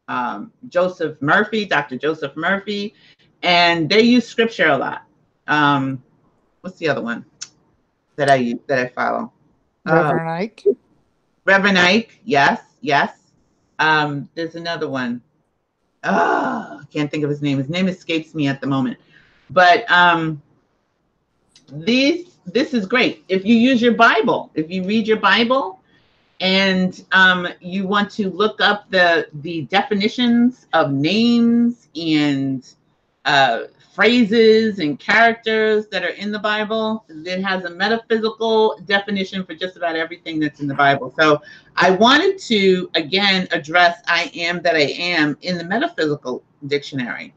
[0.08, 1.98] um, Joseph Murphy, Dr.
[1.98, 2.93] Joseph Murphy,
[3.41, 5.04] and they use scripture a lot.
[5.48, 6.04] Um,
[6.62, 7.26] what's the other one
[8.15, 9.32] that I use that I follow?
[9.86, 10.63] Reverend Ike.
[11.45, 13.17] Reverend Ike, yes, yes.
[13.80, 15.21] Um, there's another one.
[16.04, 17.58] Oh, I can't think of his name.
[17.58, 18.98] His name escapes me at the moment.
[19.50, 20.41] But um,
[21.71, 23.23] these this is great.
[23.27, 25.79] If you use your Bible, if you read your Bible,
[26.41, 32.67] and um, you want to look up the the definitions of names and
[33.23, 33.63] uh,
[33.95, 37.05] phrases and characters that are in the Bible.
[37.08, 41.13] It has a metaphysical definition for just about everything that's in the Bible.
[41.17, 41.41] So
[41.77, 47.34] I wanted to again address I am that I am in the metaphysical dictionary.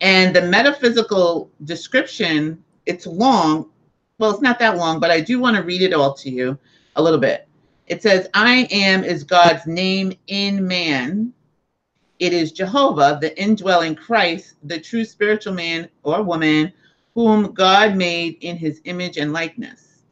[0.00, 3.70] And the metaphysical description, it's long.
[4.18, 6.58] Well, it's not that long, but I do want to read it all to you
[6.96, 7.48] a little bit.
[7.86, 11.34] It says, I am is God's name in man
[12.20, 16.72] it is Jehovah, the indwelling Christ, the true spiritual man or woman,
[17.14, 20.02] whom God made in his image and likeness.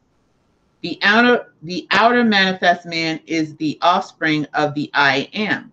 [0.81, 5.71] The outer, the outer manifest man is the offspring of the I am,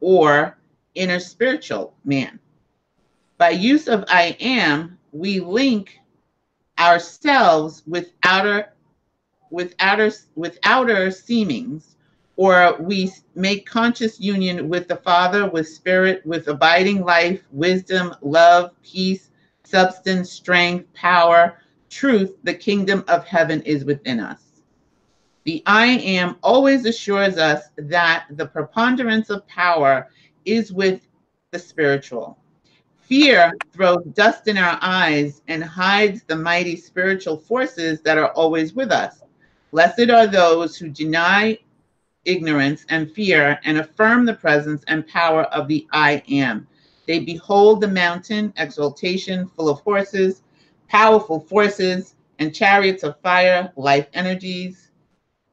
[0.00, 0.58] or
[0.94, 2.38] inner spiritual man.
[3.38, 5.98] By use of I am, we link
[6.78, 8.72] ourselves with outer
[9.50, 11.94] with outer with outer seemings
[12.36, 18.72] or we make conscious union with the Father, with spirit, with abiding life, wisdom, love,
[18.82, 19.30] peace,
[19.62, 21.58] substance, strength, power,
[21.90, 24.62] truth, the kingdom of heaven is within us.
[25.44, 30.10] The I am always assures us that the preponderance of power
[30.44, 31.06] is with
[31.50, 32.38] the spiritual.
[33.06, 38.72] Fear throws dust in our eyes and hides the mighty spiritual forces that are always
[38.72, 39.22] with us.
[39.72, 41.58] Blessed are those who deny
[42.24, 46.66] ignorance and fear and affirm the presence and power of the I am.
[47.06, 50.42] They behold the mountain, exaltation, full of horses,
[50.88, 54.92] powerful forces, and chariots of fire, life energies,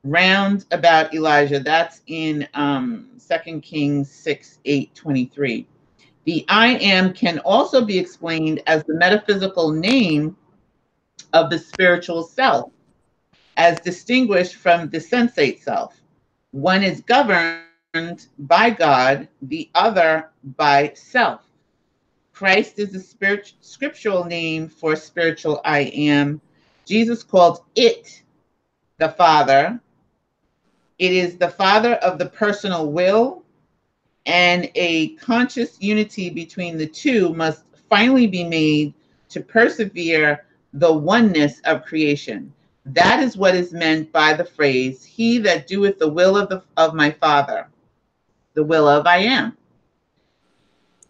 [0.06, 1.60] round about Elijah.
[1.60, 5.68] That's in um, 2 Kings 6 8 23.
[6.32, 10.38] The I am can also be explained as the metaphysical name
[11.34, 12.72] of the spiritual self,
[13.58, 16.00] as distinguished from the sensate self.
[16.52, 21.42] One is governed by God, the other by self.
[22.32, 26.40] Christ is the spirit, scriptural name for spiritual I am.
[26.86, 28.24] Jesus called it
[29.00, 29.82] the Father.
[30.98, 33.41] It is the Father of the personal will,
[34.32, 38.94] and a conscious unity between the two must finally be made
[39.28, 42.54] to persevere the oneness of creation.
[42.86, 46.64] That is what is meant by the phrase, He that doeth the will of, the,
[46.78, 47.68] of my Father,
[48.54, 49.58] the will of I am.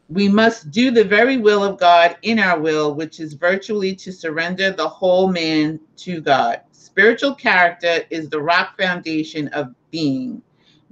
[0.10, 4.12] We must do the very will of God in our will, which is virtually to
[4.12, 6.62] surrender the whole man to God.
[6.72, 10.42] Spiritual character is the rock foundation of being.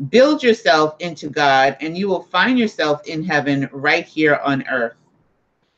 [0.08, 4.95] Build yourself into God, and you will find yourself in heaven right here on earth.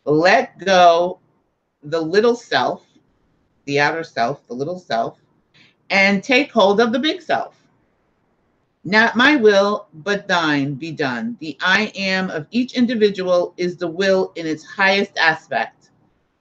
[0.06, 1.20] Let go
[1.82, 2.84] the little self,
[3.66, 5.20] the outer self, the little self,
[5.90, 7.56] and take hold of the big self.
[8.84, 11.38] Not my will, but thine be done.
[11.40, 15.90] The I am of each individual is the will in its highest aspect.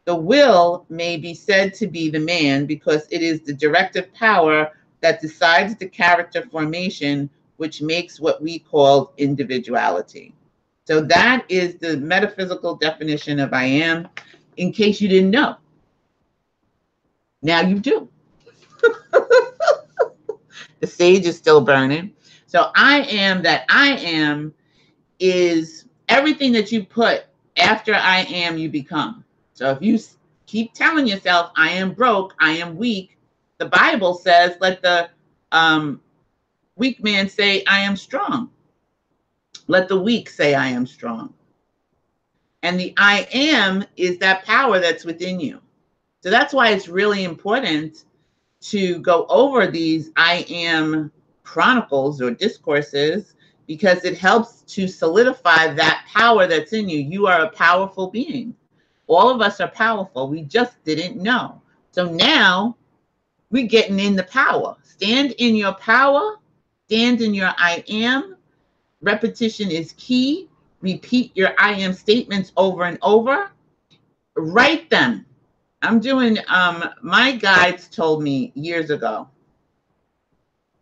[0.06, 4.72] The will may be said to be the man because it is the directive power
[5.00, 7.28] that decides the character formation,
[7.60, 10.34] which makes what we call individuality.
[10.86, 14.08] So that is the metaphysical definition of I am,
[14.56, 15.56] in case you didn't know.
[17.42, 18.08] Now you do.
[20.80, 22.14] the sage is still burning.
[22.46, 24.54] So I am that I am
[25.18, 27.26] is everything that you put
[27.58, 29.22] after I am, you become.
[29.52, 29.98] So if you
[30.46, 33.18] keep telling yourself, I am broke, I am weak,
[33.58, 35.10] the Bible says, let the
[35.52, 36.00] um,
[36.80, 38.50] weak man say, I am strong.
[39.68, 41.34] Let the weak say, I am strong.
[42.62, 45.60] And the I am is that power that's within you.
[46.22, 48.04] So that's why it's really important
[48.62, 51.12] to go over these I am
[51.44, 53.34] chronicles or discourses
[53.66, 56.98] because it helps to solidify that power that's in you.
[56.98, 58.54] You are a powerful being.
[59.06, 60.28] All of us are powerful.
[60.28, 61.60] We just didn't know.
[61.92, 62.76] So now
[63.50, 64.76] we're getting in the power.
[64.82, 66.36] Stand in your power,
[66.90, 68.34] stand in your I am.
[69.00, 70.48] Repetition is key.
[70.80, 73.52] Repeat your I am statements over and over.
[74.34, 75.24] Write them.
[75.82, 79.28] I'm doing, um, my guides told me years ago,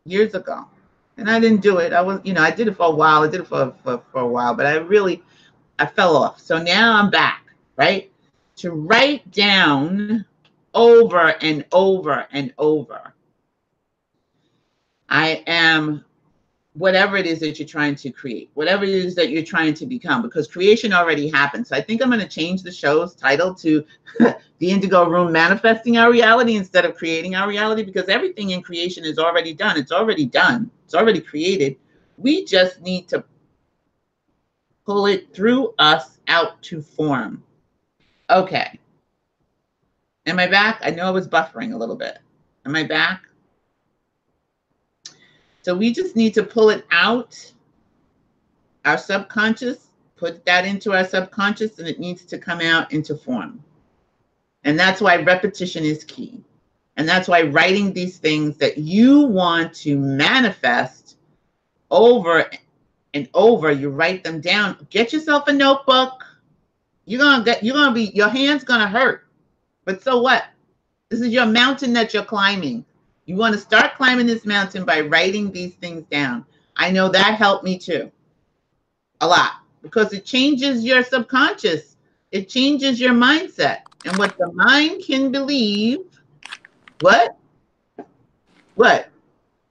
[0.06, 0.64] years ago,
[1.18, 1.92] and I didn't do it.
[1.92, 3.22] I was, you know, I did it for a while.
[3.22, 5.22] I did it for, for, for a while, but I really,
[5.78, 6.40] I fell off.
[6.40, 7.44] So now I'm back,
[7.76, 8.10] right?
[8.56, 10.24] To write down
[10.72, 13.12] over and over and over.
[15.08, 16.04] I am
[16.74, 19.86] whatever it is that you're trying to create, whatever it is that you're trying to
[19.86, 21.66] become, because creation already happened.
[21.66, 23.84] So I think I'm going to change the show's title to
[24.58, 29.04] The Indigo Room Manifesting Our Reality instead of Creating Our Reality, because everything in creation
[29.04, 29.76] is already done.
[29.76, 31.76] It's already done, it's already created.
[32.16, 33.24] We just need to
[34.84, 37.42] pull it through us out to form.
[38.30, 38.78] Okay.
[40.26, 40.80] Am I back?
[40.82, 42.18] I know I was buffering a little bit.
[42.66, 43.27] Am I back?
[45.68, 47.36] So we just need to pull it out,
[48.86, 53.62] our subconscious, put that into our subconscious, and it needs to come out into form.
[54.64, 56.42] And that's why repetition is key.
[56.96, 61.18] And that's why writing these things that you want to manifest
[61.90, 62.50] over
[63.12, 64.86] and over, you write them down.
[64.88, 66.24] Get yourself a notebook.
[67.04, 69.26] You're gonna get you're gonna be your hands gonna hurt.
[69.84, 70.46] But so what?
[71.10, 72.86] This is your mountain that you're climbing.
[73.28, 76.46] You want to start climbing this mountain by writing these things down.
[76.78, 78.10] I know that helped me too.
[79.20, 79.52] A lot
[79.82, 81.98] because it changes your subconscious.
[82.32, 83.80] It changes your mindset.
[84.06, 85.98] And what the mind can believe,
[87.00, 87.36] what?
[88.76, 89.10] What?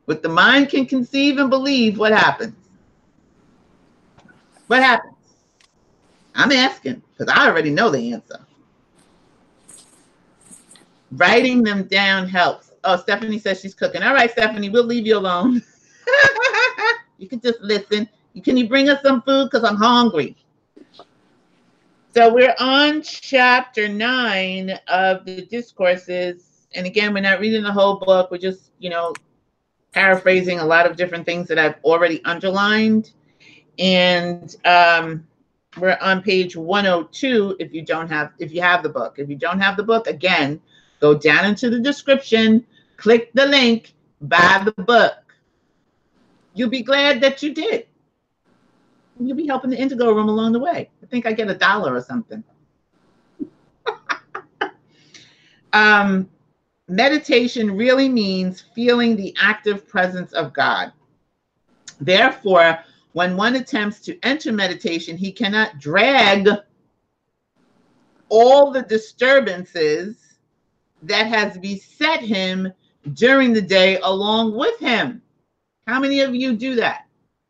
[0.05, 2.55] What the mind can conceive and believe, what happens?
[4.67, 5.15] What happens?
[6.35, 8.39] I'm asking because I already know the answer.
[11.11, 12.66] Writing them down helps.
[12.87, 14.01] Oh, Stephanie says she's cooking.
[14.01, 15.61] All right, Stephanie, we'll leave you alone.
[17.17, 18.07] you can just listen.
[18.45, 19.49] Can you bring us some food?
[19.51, 20.37] Because I'm hungry.
[22.15, 26.67] So we're on chapter nine of the discourses.
[26.75, 28.31] And again, we're not reading the whole book.
[28.31, 29.13] We're just, you know,
[29.91, 33.11] paraphrasing a lot of different things that I've already underlined.
[33.77, 35.27] And um,
[35.77, 39.15] we're on page 102 if you don't have if you have the book.
[39.17, 40.61] If you don't have the book, again,
[41.01, 42.65] go down into the description
[42.97, 45.13] click the link, buy the book.
[46.53, 47.87] You'll be glad that you did.
[49.19, 50.89] You'll be helping the Indigo Room along the way.
[51.01, 52.43] I think I get a dollar or something.
[55.73, 56.29] um,
[56.87, 60.91] meditation really means feeling the active presence of God.
[61.99, 62.79] Therefore,
[63.13, 66.47] when one attempts to enter meditation, he cannot drag
[68.29, 70.37] all the disturbances
[71.03, 72.71] that has beset him
[73.13, 75.21] during the day along with him.
[75.87, 77.05] How many of you do that?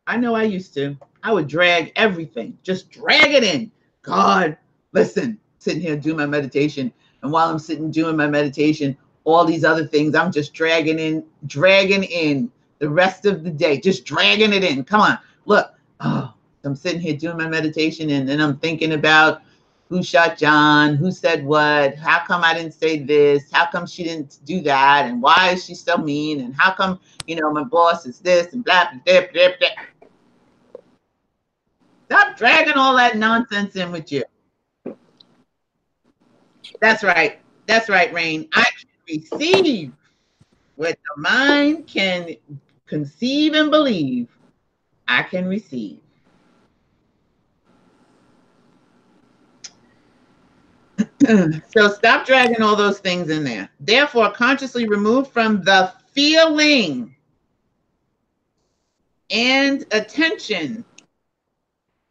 [0.06, 0.96] I know I used to.
[1.22, 3.70] I would drag everything, just drag it in.
[4.02, 4.56] God,
[4.92, 6.92] listen, sitting here doing my meditation.
[7.22, 11.24] And while I'm sitting doing my meditation, all these other things I'm just dragging in,
[11.46, 14.84] dragging in the rest of the day, just dragging it in.
[14.84, 15.74] Come on, look.
[16.00, 16.32] Oh,
[16.64, 19.42] I'm sitting here doing my meditation and then I'm thinking about
[19.88, 24.04] who shot John, who said what, how come I didn't say this, how come she
[24.04, 27.64] didn't do that, and why is she so mean, and how come, you know, my
[27.64, 29.68] boss is this and blah, blah, blah, blah.
[32.06, 34.24] Stop dragging all that nonsense in with you.
[36.80, 37.38] That's right.
[37.66, 38.48] That's right, Rain.
[38.54, 39.92] I can receive
[40.76, 42.36] what the mind can
[42.86, 44.28] conceive and believe.
[45.06, 46.00] I can receive.
[51.68, 53.68] so stop dragging all those things in there.
[53.80, 57.14] Therefore, consciously remove from the feeling
[59.30, 60.84] and attention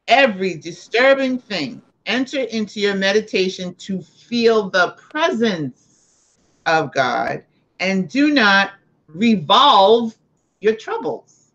[0.07, 1.81] every disturbing thing.
[2.05, 7.43] Enter into your meditation to feel the presence of God
[7.79, 8.71] and do not
[9.07, 10.15] revolve
[10.61, 11.51] your troubles.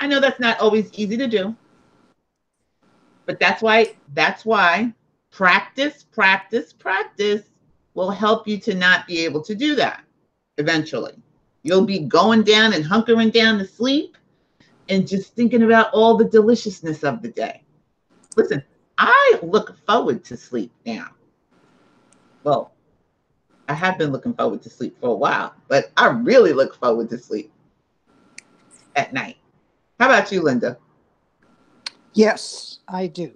[0.00, 1.54] I know that's not always easy to do.
[3.24, 4.92] But that's why that's why
[5.32, 7.42] practice, practice, practice
[7.94, 10.04] will help you to not be able to do that
[10.58, 11.14] eventually.
[11.64, 14.16] You'll be going down and hunkering down to sleep
[14.88, 17.62] and just thinking about all the deliciousness of the day.
[18.36, 18.62] Listen,
[18.98, 21.08] I look forward to sleep now.
[22.44, 22.72] Well,
[23.68, 27.08] I have been looking forward to sleep for a while, but I really look forward
[27.10, 27.52] to sleep
[28.96, 29.36] at night.
[29.98, 30.78] How about you, Linda?
[32.12, 33.32] Yes, I do.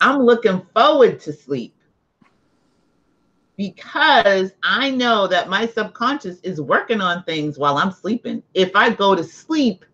[0.00, 1.74] I'm looking forward to sleep
[3.56, 8.42] because I know that my subconscious is working on things while I'm sleeping.
[8.54, 9.84] If I go to sleep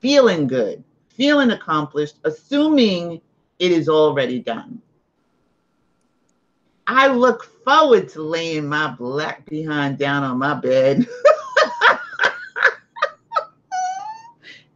[0.00, 3.20] feeling good, feeling accomplished, assuming
[3.58, 4.80] it is already done.
[6.86, 11.06] I look forward to laying my black behind down on my bed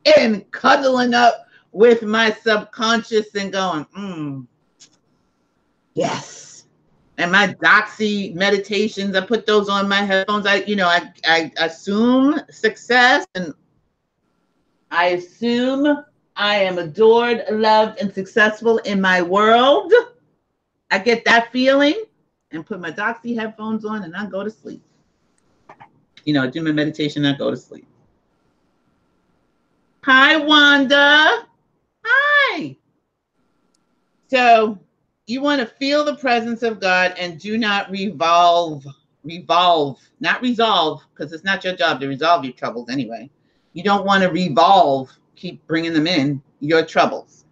[0.18, 4.46] and cuddling up with my subconscious and going, mm,
[5.94, 6.66] yes.
[7.18, 10.46] And my doxy meditations, I put those on my headphones.
[10.46, 13.52] I, you know, I, I assume success and
[14.90, 16.04] I assume
[16.34, 19.92] I am adored, loved, and successful in my world.
[20.90, 22.04] I get that feeling
[22.50, 24.82] and put my doxy headphones on and I go to sleep.
[26.24, 27.86] You know, I do my meditation, I go to sleep.
[30.04, 31.46] Hi, Wanda.
[34.30, 34.78] So
[35.26, 38.86] you want to feel the presence of God and do not revolve,
[39.24, 43.28] revolve, not resolve, because it's not your job to resolve your troubles anyway.
[43.72, 47.44] You don't want to revolve, keep bringing them in, your troubles.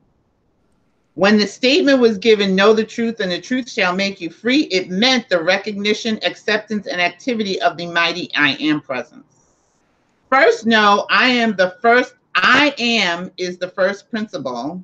[1.14, 4.62] When the statement was given, know the truth and the truth shall make you free,
[4.66, 9.24] it meant the recognition, acceptance, and activity of the mighty I am presence.
[10.30, 14.80] First, know I am the first I am is the first principle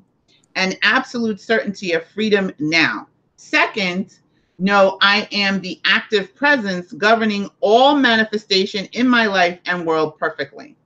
[0.54, 3.08] and absolute certainty of freedom now.
[3.36, 4.18] Second,
[4.58, 10.76] know I am the active presence governing all manifestation in my life and world perfectly.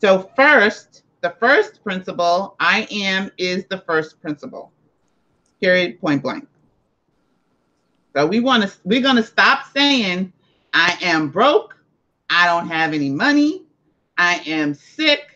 [0.00, 4.72] So, first, the first principle, I am, is the first principle.
[5.60, 6.46] Period, point blank.
[8.14, 10.32] So we want to we're going to stop saying
[10.72, 11.76] I am broke,
[12.30, 13.64] I don't have any money,
[14.16, 15.35] I am sick,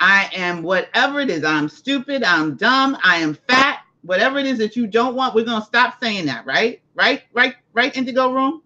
[0.00, 1.44] I am whatever it is.
[1.44, 2.22] I'm stupid.
[2.22, 2.96] I'm dumb.
[3.02, 3.80] I am fat.
[4.02, 6.82] Whatever it is that you don't want, we're gonna stop saying that, right?
[6.94, 8.62] Right, right, right, Indigo Room.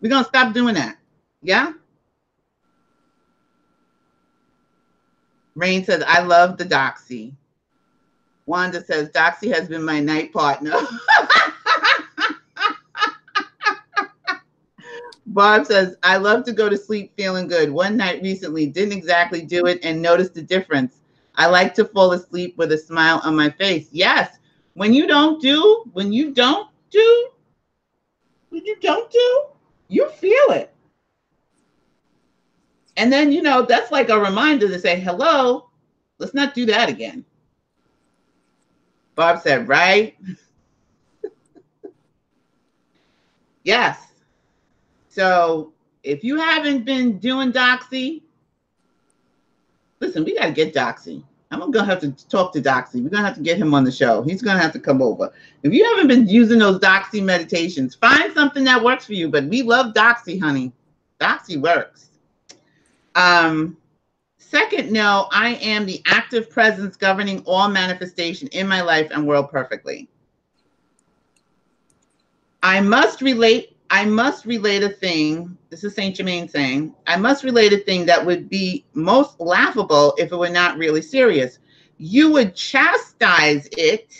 [0.00, 0.96] We're gonna stop doing that.
[1.42, 1.72] Yeah.
[5.56, 7.32] Rain says, I love the Doxy.
[8.46, 10.72] Wanda says, Doxy has been my night partner.
[15.28, 17.70] Bob says, I love to go to sleep feeling good.
[17.70, 21.00] One night recently, didn't exactly do it and noticed the difference.
[21.34, 23.88] I like to fall asleep with a smile on my face.
[23.92, 24.38] Yes,
[24.74, 27.28] when you don't do, when you don't do,
[28.48, 29.44] when you don't do,
[29.88, 30.72] you feel it.
[32.96, 35.68] And then, you know, that's like a reminder to say, hello,
[36.18, 37.24] let's not do that again.
[39.14, 40.16] Bob said, right?
[43.64, 44.07] Yes.
[45.18, 45.72] So
[46.04, 48.22] if you haven't been doing Doxy,
[49.98, 51.24] listen, we got to get Doxy.
[51.50, 53.02] I'm gonna have to talk to Doxy.
[53.02, 54.22] We're gonna have to get him on the show.
[54.22, 55.32] He's gonna have to come over.
[55.64, 59.28] If you haven't been using those Doxy meditations, find something that works for you.
[59.28, 60.72] But we love Doxy, honey.
[61.18, 62.10] Doxy works.
[63.16, 63.76] Um,
[64.36, 69.50] second, no, I am the active presence governing all manifestation in my life and world
[69.50, 70.06] perfectly.
[72.62, 75.56] I must relate I must relate a thing.
[75.70, 80.14] This is Saint Germain saying, I must relate a thing that would be most laughable
[80.18, 81.58] if it were not really serious.
[81.96, 84.14] You would chastise it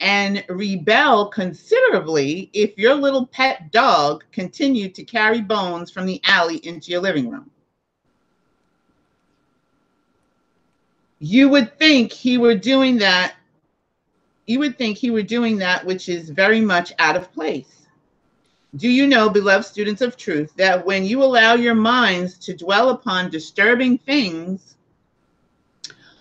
[0.00, 6.58] and rebel considerably if your little pet dog continued to carry bones from the alley
[6.58, 7.50] into your living room.
[11.18, 13.34] You would think he were doing that.
[14.46, 17.77] You would think he were doing that, which is very much out of place.
[18.76, 22.90] Do you know, beloved students of truth, that when you allow your minds to dwell
[22.90, 24.76] upon disturbing things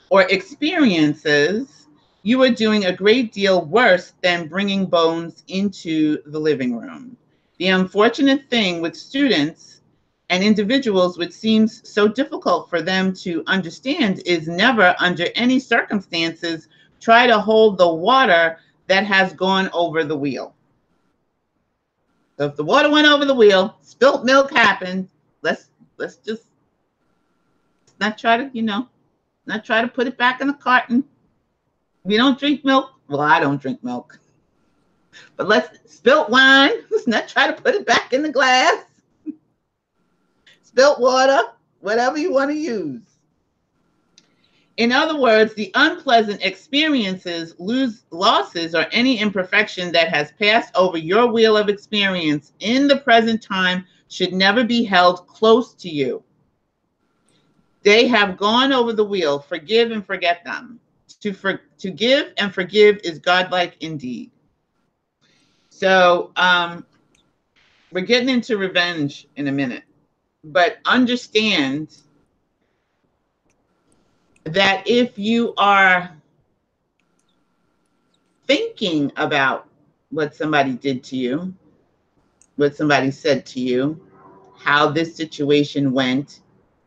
[0.09, 1.87] or experiences,
[2.23, 7.17] you are doing a great deal worse than bringing bones into the living room.
[7.57, 9.81] The unfortunate thing with students
[10.29, 16.69] and individuals, which seems so difficult for them to understand, is never, under any circumstances,
[17.01, 20.53] try to hold the water that has gone over the wheel.
[22.37, 25.09] So if the water went over the wheel, spilt milk happened,
[25.41, 26.43] let's let's just
[27.99, 28.87] not try to, you know,
[29.47, 31.03] not try to put it back in the carton.
[32.03, 32.91] We don't drink milk.
[33.07, 34.19] Well, I don't drink milk.
[35.35, 36.73] But let's spilt wine.
[36.91, 38.83] Let's not try to put it back in the glass.
[40.61, 41.39] spilt water,
[41.79, 43.06] whatever you want to use.
[44.77, 50.99] In other words, the unpleasant experiences, lose losses, or any imperfection that has passed over
[50.99, 56.23] your wheel of experience in the present time should never be held close to you.
[57.81, 59.39] They have gone over the wheel.
[59.39, 60.79] Forgive and forget them.
[61.21, 64.29] To, for, to give and forgive is godlike indeed.
[65.69, 66.85] So um,
[67.91, 69.83] we're getting into revenge in a minute,
[70.43, 71.95] but understand
[74.53, 76.11] that if you are
[78.45, 79.67] thinking about
[80.09, 81.53] what somebody did to you,
[82.55, 83.99] what somebody said to you,
[84.57, 86.41] how this situation went,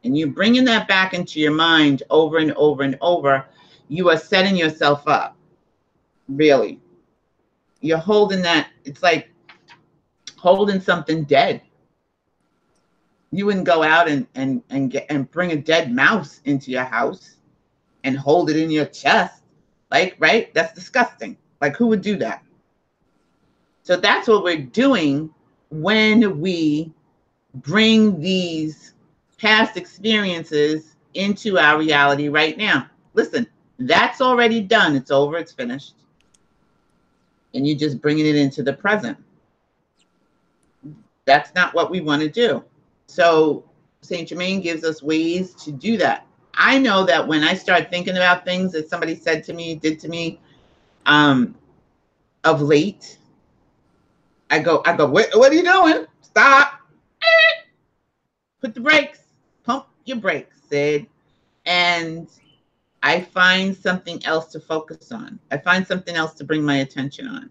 [0.04, 3.44] and you're bringing that back into your mind over and over and over,
[3.88, 5.36] you are setting yourself up.
[6.28, 6.80] Really.
[7.80, 9.30] You're holding that, it's like
[10.36, 11.61] holding something dead.
[13.32, 16.84] You wouldn't go out and, and, and get and bring a dead mouse into your
[16.84, 17.36] house
[18.05, 19.42] and hold it in your chest.
[19.90, 20.53] Like, right?
[20.55, 21.36] That's disgusting.
[21.61, 22.42] Like, who would do that?
[23.82, 25.34] So that's what we're doing
[25.70, 26.92] when we
[27.55, 28.94] bring these
[29.38, 32.86] past experiences into our reality right now.
[33.14, 33.46] Listen,
[33.78, 34.94] that's already done.
[34.94, 35.38] It's over.
[35.38, 35.94] It's finished.
[37.55, 39.18] And you're just bringing it into the present.
[41.24, 42.64] That's not what we want to do.
[43.07, 43.64] So
[44.03, 44.28] St.
[44.28, 46.26] Germain gives us ways to do that.
[46.62, 49.98] I know that when I start thinking about things that somebody said to me, did
[50.00, 50.38] to me,
[51.06, 51.54] um,
[52.44, 53.16] of late,
[54.50, 56.06] I go, I go, what, what are you doing?
[56.20, 56.80] Stop.
[58.61, 59.20] Put the brakes,
[59.64, 61.06] pump your brakes, Sid.
[61.64, 62.28] And
[63.02, 65.38] I find something else to focus on.
[65.50, 67.48] I find something else to bring my attention on.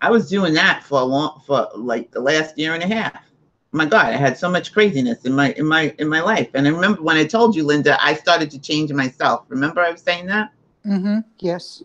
[0.00, 3.24] I was doing that for a long, for like the last year and a half
[3.74, 6.48] my God, I had so much craziness in my in my in my life.
[6.54, 9.46] And I remember when I told you, Linda, I started to change myself.
[9.48, 10.52] Remember I was saying that?
[10.86, 11.18] Mm-hmm.
[11.40, 11.82] Yes.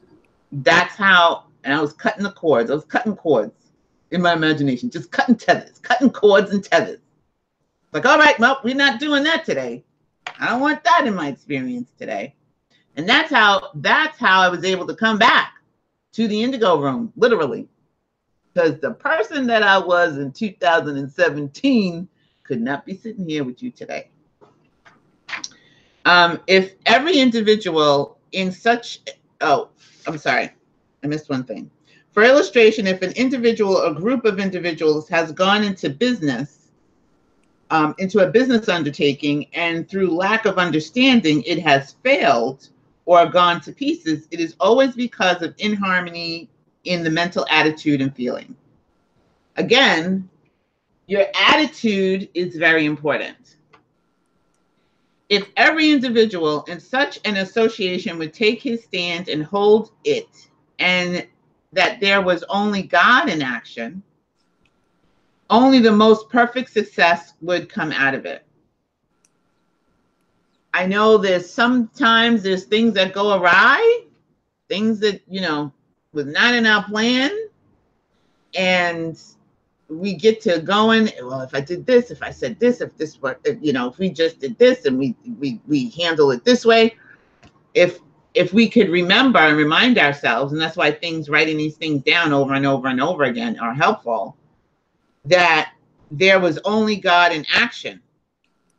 [0.52, 2.70] That's how and I was cutting the cords.
[2.70, 3.72] I was cutting cords
[4.12, 7.00] in my imagination, just cutting tethers, cutting cords and tethers.
[7.92, 9.84] Like, all right, well, we're not doing that today.
[10.40, 12.36] I don't want that in my experience today.
[12.98, 15.54] And that's how that's how I was able to come back
[16.14, 17.68] to the indigo room, literally
[18.60, 22.08] because the person that I was in 2017
[22.44, 24.10] could not be sitting here with you today.
[26.04, 29.00] Um, if every individual in such,
[29.40, 29.70] oh,
[30.06, 30.52] I'm sorry,
[31.04, 31.72] I missed one thing.
[32.12, 36.72] For illustration, if an individual or group of individuals has gone into business,
[37.70, 42.68] um, into a business undertaking, and through lack of understanding, it has failed
[43.06, 46.50] or gone to pieces, it is always because of inharmony
[46.84, 48.56] in the mental attitude and feeling.
[49.58, 50.30] Again,
[51.08, 53.58] your attitude is very important.
[55.28, 60.48] If every individual in such an association would take his stand and hold it,
[60.80, 61.28] and
[61.74, 64.02] that there was only God in action,
[65.50, 68.46] only the most perfect success would come out of it.
[70.74, 74.02] I know there's sometimes there's things that go awry,
[74.68, 75.74] things that, you know,
[76.14, 77.32] was not in our plan.
[78.56, 79.22] And
[79.90, 83.22] we get to going, well, if I did this, if I said this, if this
[83.22, 86.44] were, if, you know, if we just did this and we we we handle it
[86.44, 86.96] this way,
[87.74, 88.00] if
[88.34, 92.32] if we could remember and remind ourselves, and that's why things writing these things down
[92.34, 94.38] over and over and over again are helpful,
[95.26, 95.74] that
[96.12, 98.02] there was only God in action.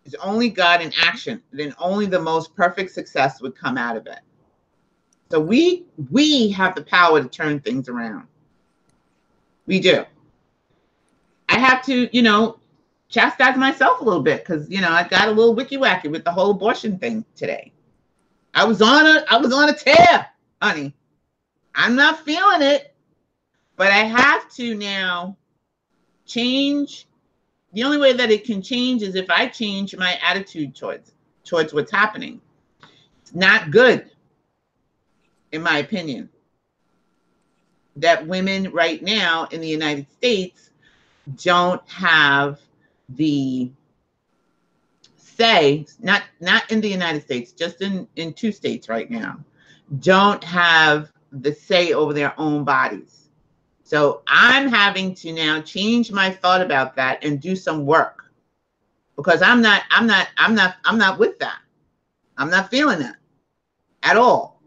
[0.05, 4.07] It's only God in action, then only the most perfect success would come out of
[4.07, 4.21] it.
[5.31, 8.27] So we we have the power to turn things around.
[9.67, 10.05] We do.
[11.49, 12.59] I have to, you know,
[13.09, 16.25] chastise myself a little bit because you know I got a little wicky wacky with
[16.25, 17.73] the whole abortion thing today.
[18.55, 20.27] I was on a I was on a tear,
[20.61, 20.95] honey.
[21.75, 22.95] I'm not feeling it,
[23.77, 25.37] but I have to now
[26.27, 27.07] change.
[27.73, 31.13] The only way that it can change is if I change my attitude towards
[31.45, 32.41] towards what's happening.
[33.23, 34.11] It's not good,
[35.53, 36.29] in my opinion,
[37.97, 40.71] that women right now in the United States
[41.43, 42.61] don't have
[43.11, 43.71] the
[45.17, 49.39] say not not in the united states just in in two states right now
[50.01, 53.29] don't have the say over their own bodies.
[53.83, 58.33] So i'm having to now change my thought about that and do some work
[59.17, 61.59] because i'm not i'm not i'm not i'm not with that.
[62.37, 63.17] I'm not feeling that
[64.03, 64.60] at all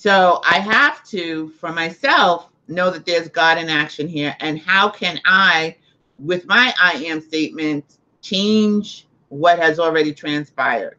[0.00, 4.88] so i have to for myself know that there's god in action here and how
[4.88, 5.76] can i
[6.18, 10.98] with my i am statement change what has already transpired.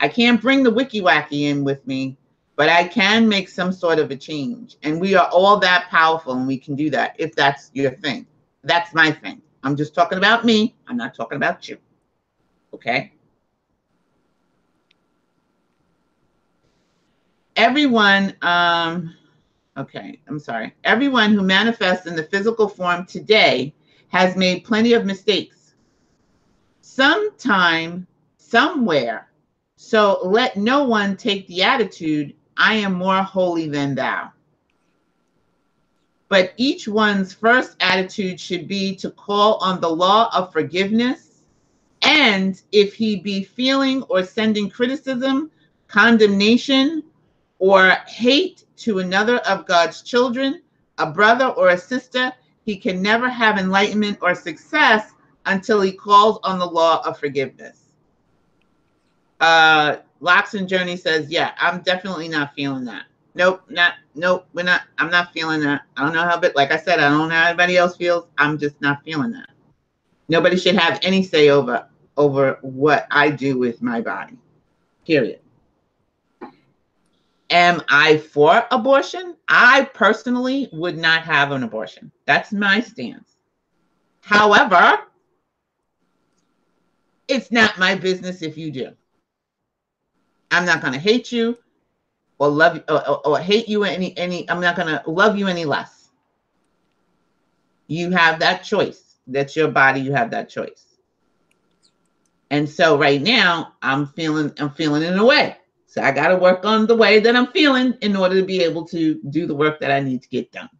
[0.00, 2.16] I can't bring the wicky wacky in with me,
[2.56, 4.76] but I can make some sort of a change.
[4.82, 8.26] And we are all that powerful and we can do that if that's your thing.
[8.62, 9.40] That's my thing.
[9.62, 10.74] I'm just talking about me.
[10.86, 11.78] I'm not talking about you.
[12.74, 13.12] Okay?
[17.58, 19.16] Everyone, um,
[19.76, 20.74] okay, I'm sorry.
[20.84, 23.74] Everyone who manifests in the physical form today
[24.08, 25.74] has made plenty of mistakes
[26.80, 28.06] sometime,
[28.36, 29.28] somewhere.
[29.76, 34.30] So let no one take the attitude, I am more holy than thou.
[36.28, 41.42] But each one's first attitude should be to call on the law of forgiveness.
[42.02, 45.50] And if he be feeling or sending criticism,
[45.88, 47.02] condemnation,
[47.58, 50.62] or hate to another of God's children,
[50.98, 52.32] a brother or a sister,
[52.64, 55.12] he can never have enlightenment or success
[55.46, 57.92] until he calls on the law of forgiveness.
[59.40, 63.04] Uh, Locks and Journey says, yeah, I'm definitely not feeling that.
[63.34, 65.82] Nope, not, nope, we're not, I'm not feeling that.
[65.96, 68.26] I don't know how, but like I said, I don't know how anybody else feels.
[68.36, 69.50] I'm just not feeling that.
[70.28, 71.86] Nobody should have any say over,
[72.16, 74.36] over what I do with my body,
[75.06, 75.40] period.
[77.50, 79.36] Am I for abortion?
[79.48, 82.12] I personally would not have an abortion.
[82.26, 83.36] That's my stance.
[84.20, 84.98] However,
[87.26, 88.90] it's not my business if you do.
[90.50, 91.56] I'm not going to hate you
[92.38, 95.36] or love you or, or, or, hate you any any I'm not going to love
[95.36, 96.10] you any less.
[97.86, 99.16] You have that choice.
[99.26, 100.84] That's your body, you have that choice.
[102.50, 105.56] And so right now I'm feeling I'm feeling in a way.
[105.88, 108.62] So I got to work on the way that I'm feeling in order to be
[108.62, 110.70] able to do the work that I need to get done.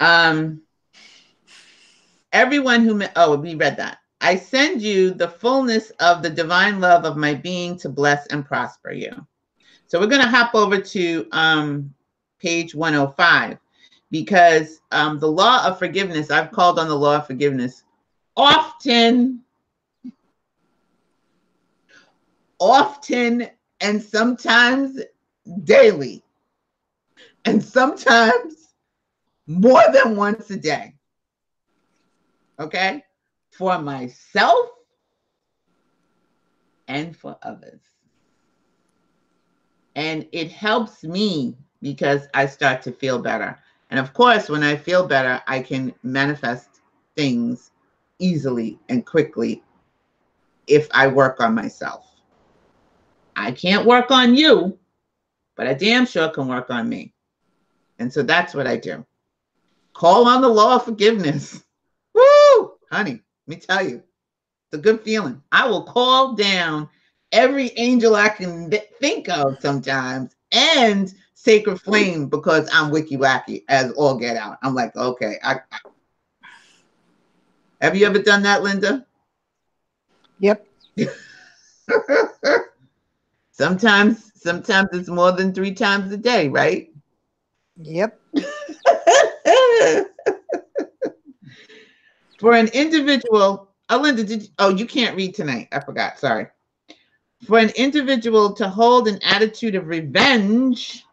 [0.00, 0.62] Um
[2.32, 7.04] everyone who oh we read that I send you the fullness of the divine love
[7.04, 9.12] of my being to bless and prosper you.
[9.86, 11.94] So we're going to hop over to um,
[12.40, 13.58] page 105
[14.10, 17.84] because um, the law of forgiveness, I've called on the law of forgiveness
[18.36, 19.40] often,
[22.58, 23.48] often,
[23.80, 25.00] and sometimes
[25.64, 26.24] daily,
[27.44, 28.74] and sometimes
[29.46, 30.94] more than once a day.
[32.58, 33.02] Okay?
[33.58, 34.68] for myself
[36.86, 37.80] and for others.
[39.96, 43.58] And it helps me because I start to feel better.
[43.90, 46.80] And of course, when I feel better, I can manifest
[47.16, 47.72] things
[48.20, 49.62] easily and quickly
[50.68, 52.07] if I work on myself.
[53.38, 54.76] I can't work on you,
[55.56, 57.14] but I damn sure can work on me.
[58.00, 59.06] And so that's what I do.
[59.94, 61.62] Call on the law of forgiveness.
[62.14, 63.22] Woo, honey.
[63.46, 65.40] Let me tell you, it's a good feeling.
[65.52, 66.88] I will call down
[67.30, 73.92] every angel I can think of sometimes and sacred flame because I'm wicky wacky as
[73.92, 74.58] all get out.
[74.62, 75.60] I'm like, okay, I
[77.80, 79.06] Have you ever done that, Linda?
[80.40, 80.66] Yep.
[83.58, 86.90] sometimes, sometimes it's more than three times a day, right?
[87.76, 88.20] Yep.
[92.38, 95.68] For an individual, oh, Linda, did you, oh, you can't read tonight.
[95.72, 96.20] I forgot.
[96.20, 96.46] Sorry.
[97.46, 101.04] For an individual to hold an attitude of revenge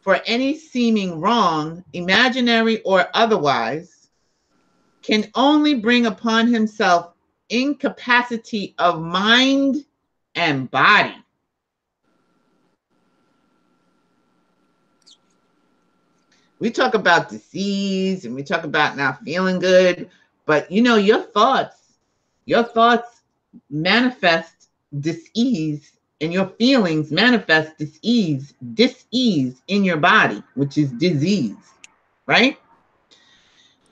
[0.00, 4.08] for any seeming wrong, imaginary or otherwise,
[5.02, 7.12] can only bring upon himself
[7.48, 9.84] incapacity of mind
[10.36, 11.16] and body.
[16.58, 20.08] we talk about disease and we talk about not feeling good,
[20.46, 21.94] but you know, your thoughts,
[22.46, 23.22] your thoughts
[23.70, 24.68] manifest
[25.00, 31.56] disease and your feelings manifest disease, disease in your body, which is disease,
[32.26, 32.58] right?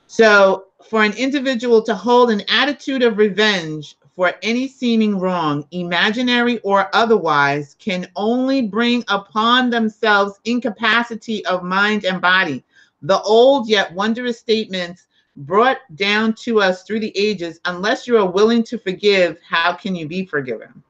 [0.06, 6.58] So, for an individual to hold an attitude of revenge for any seeming wrong, imaginary
[6.60, 12.64] or otherwise, can only bring upon themselves incapacity of mind and body.
[13.02, 15.06] The old yet wondrous statements
[15.36, 19.96] brought down to us through the ages, unless you are willing to forgive, how can
[19.96, 20.82] you be forgiven?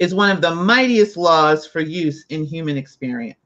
[0.00, 3.38] Is one of the mightiest laws for use in human experience.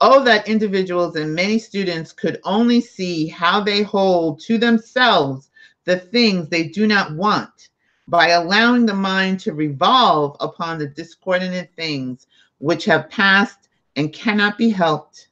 [0.00, 5.50] Oh, that individuals and many students could only see how they hold to themselves
[5.86, 7.70] the things they do not want
[8.08, 12.26] by allowing the mind to revolve upon the discordant things
[12.58, 15.28] which have passed and cannot be helped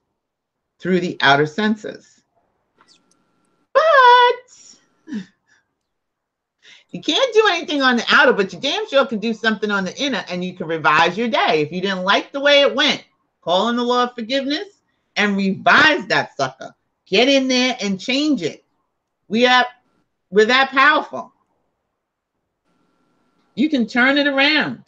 [0.78, 2.22] through the outer senses.
[3.72, 3.82] But
[6.90, 9.84] you can't do anything on the outer, but you damn sure can do something on
[9.84, 11.62] the inner and you can revise your day.
[11.62, 13.04] If you didn't like the way it went,
[13.40, 14.68] call on the law of forgiveness
[15.16, 16.74] and revise that sucker.
[17.06, 18.64] Get in there and change it.
[19.28, 19.66] We have
[20.34, 21.32] we're that powerful.
[23.54, 24.82] You can turn it around,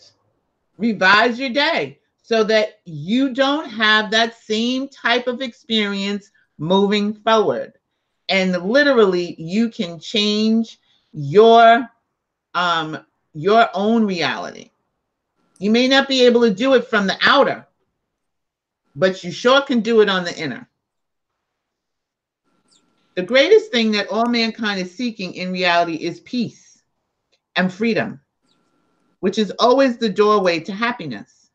[0.77, 7.75] revise your day so that you don't have that same type of experience moving forward.
[8.29, 10.81] And literally, you can change
[11.13, 11.89] your
[12.55, 12.99] um
[13.33, 14.73] your own reality.
[15.61, 17.69] You may not be able to do it from the outer,
[18.97, 20.69] but you sure can do it on the inner.
[23.17, 26.83] The greatest thing that all mankind is seeking in reality is peace
[27.57, 28.21] and freedom,
[29.21, 31.51] which is always the doorway to happiness.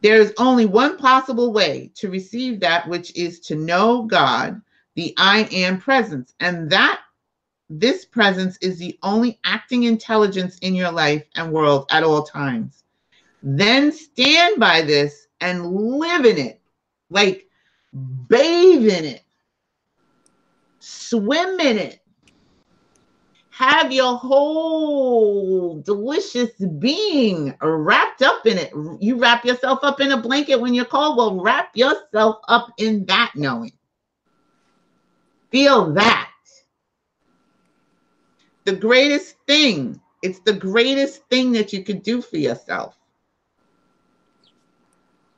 [0.00, 4.62] There is only one possible way to receive that, which is to know God,
[4.94, 6.34] the I am presence.
[6.40, 7.00] And that
[7.68, 12.84] this presence is the only acting intelligence in your life and world at all times.
[13.42, 16.58] Then stand by this and live in it,
[17.10, 17.50] like
[18.28, 19.24] bathe in it
[20.84, 22.00] swim in it.
[23.50, 28.72] Have your whole delicious being wrapped up in it.
[29.00, 31.16] You wrap yourself up in a blanket when you're cold.
[31.16, 33.72] Well, wrap yourself up in that knowing.
[35.52, 36.30] Feel that.
[38.64, 42.96] The greatest thing, it's the greatest thing that you could do for yourself.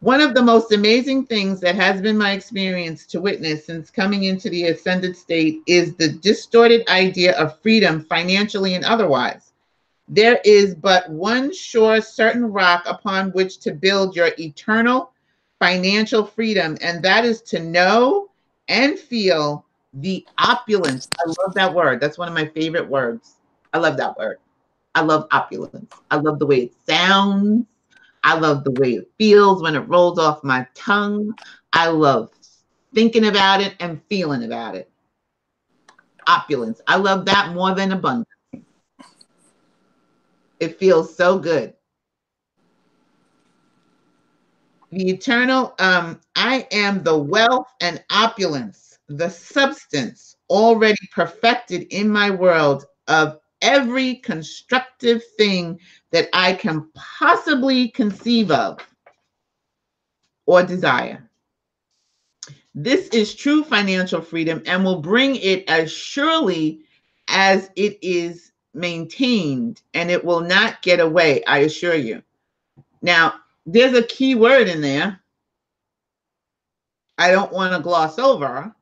[0.00, 4.24] One of the most amazing things that has been my experience to witness since coming
[4.24, 9.52] into the ascended state is the distorted idea of freedom, financially and otherwise.
[10.08, 15.12] There is but one sure, certain rock upon which to build your eternal
[15.58, 18.28] financial freedom, and that is to know
[18.68, 21.08] and feel the opulence.
[21.18, 22.00] I love that word.
[22.00, 23.36] That's one of my favorite words.
[23.72, 24.38] I love that word.
[24.94, 25.92] I love opulence.
[26.10, 27.64] I love the way it sounds.
[28.26, 31.32] I love the way it feels when it rolls off my tongue.
[31.72, 32.28] I love
[32.92, 34.90] thinking about it and feeling about it.
[36.26, 36.80] Opulence.
[36.88, 38.28] I love that more than abundance.
[40.58, 41.74] It feels so good.
[44.90, 52.30] The eternal, um, I am the wealth and opulence, the substance already perfected in my
[52.30, 55.78] world of every constructive thing
[56.12, 58.78] that I can possibly conceive of
[60.46, 61.28] or desire.
[62.74, 66.80] This is true financial freedom and will bring it as surely
[67.28, 72.22] as it is maintained, and it will not get away, I assure you.
[73.00, 73.34] Now,
[73.64, 75.20] there's a key word in there
[77.18, 78.74] I don't want to gloss over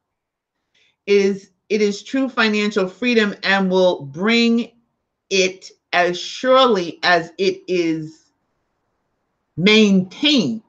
[1.06, 4.70] is it is true financial freedom and will bring
[5.28, 8.30] it as surely as it is
[9.56, 10.62] maintained.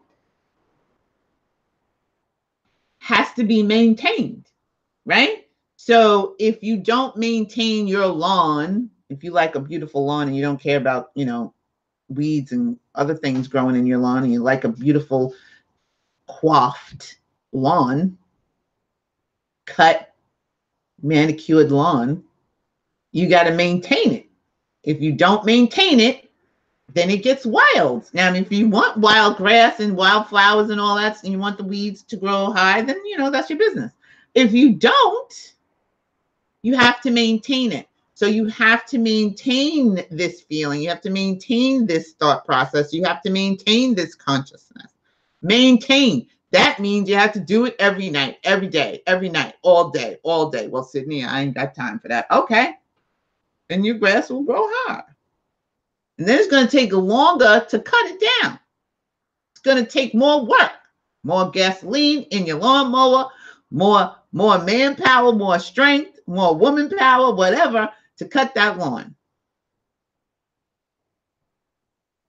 [2.97, 4.47] Has to be maintained,
[5.05, 5.45] right?
[5.75, 10.41] So if you don't maintain your lawn, if you like a beautiful lawn and you
[10.41, 11.53] don't care about, you know,
[12.09, 15.35] weeds and other things growing in your lawn and you like a beautiful
[16.27, 17.19] coiffed
[17.51, 18.17] lawn,
[19.67, 20.14] cut,
[21.05, 22.23] manicured lawn,
[23.11, 24.25] you got to maintain it.
[24.83, 26.31] If you don't maintain it,
[26.93, 28.09] then it gets wild.
[28.13, 31.63] Now, if you want wild grass and wildflowers and all that, and you want the
[31.63, 33.91] weeds to grow high, then you know that's your business.
[34.33, 35.53] If you don't,
[36.61, 37.87] you have to maintain it.
[38.13, 40.81] So you have to maintain this feeling.
[40.81, 42.93] You have to maintain this thought process.
[42.93, 44.93] You have to maintain this consciousness.
[45.41, 46.27] Maintain.
[46.55, 50.19] That means you have to do it every night, every day, every night, all day,
[50.23, 50.69] all day.
[50.69, 52.31] Well, Sydney, I ain't got time for that.
[52.31, 52.75] Okay.
[53.69, 55.03] And your grass will grow high.
[56.17, 58.57] And then it's going to take longer to cut it down.
[59.51, 60.71] It's going to take more work,
[61.25, 63.31] more gasoline in your lawnmower,
[63.69, 69.13] more more manpower, more strength, more woman power, whatever, to cut that lawn.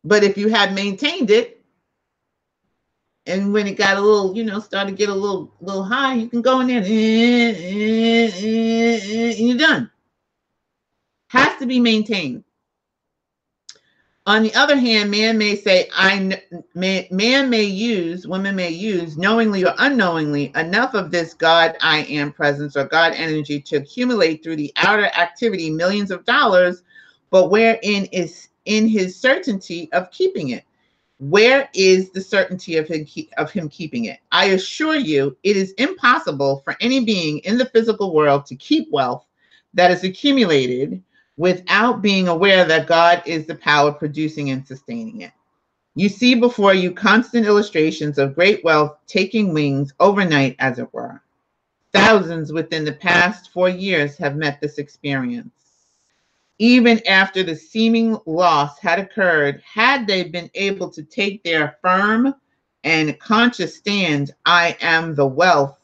[0.02, 1.55] But if you had maintained it,
[3.26, 6.14] and when it got a little, you know, started to get a little, little high,
[6.14, 6.86] you can go in there and,
[8.34, 9.90] and you're done.
[11.28, 12.44] Has to be maintained.
[14.26, 16.40] On the other hand, man may say, I
[16.74, 21.98] may, man may use, women may use, knowingly or unknowingly, enough of this God I
[22.04, 26.82] am presence or God energy to accumulate through the outer activity millions of dollars,
[27.30, 30.64] but wherein is in his certainty of keeping it?
[31.18, 33.06] Where is the certainty of him,
[33.38, 34.18] of him keeping it?
[34.32, 38.90] I assure you, it is impossible for any being in the physical world to keep
[38.90, 39.24] wealth
[39.72, 41.02] that is accumulated
[41.38, 45.32] without being aware that God is the power producing and sustaining it.
[45.94, 51.22] You see before you constant illustrations of great wealth taking wings overnight, as it were.
[51.94, 55.55] Thousands within the past four years have met this experience.
[56.58, 62.34] Even after the seeming loss had occurred, had they been able to take their firm
[62.84, 65.78] and conscious stand, I am the wealth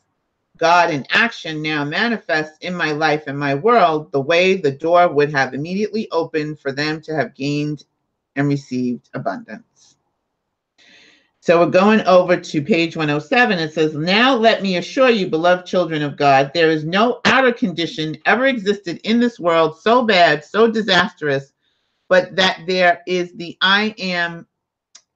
[0.58, 5.08] God in action now manifests in my life and my world, the way the door
[5.08, 7.84] would have immediately opened for them to have gained
[8.36, 9.64] and received abundance.
[11.44, 13.58] So we're going over to page 107.
[13.58, 17.52] It says, Now let me assure you, beloved children of God, there is no outer
[17.52, 21.52] condition ever existed in this world so bad, so disastrous,
[22.08, 24.46] but that there is the I am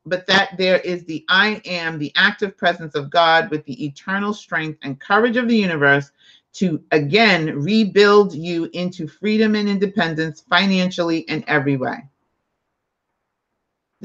[0.04, 4.34] but that there is the I am, the active presence of God with the eternal
[4.34, 6.10] strength and courage of the universe
[6.54, 11.98] to again rebuild you into freedom and independence financially and every way.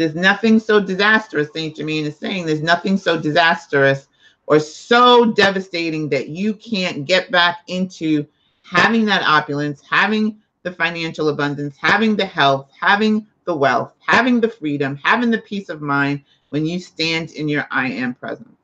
[0.02, 1.76] There's nothing so disastrous, St.
[1.76, 4.08] Germain is saying, there's nothing so disastrous
[4.48, 8.26] or so devastating that you can't get back into
[8.64, 14.50] having that opulence, having the financial abundance, having the health, having the wealth, having the
[14.50, 18.61] freedom, having the peace of mind when you stand in your I am presence.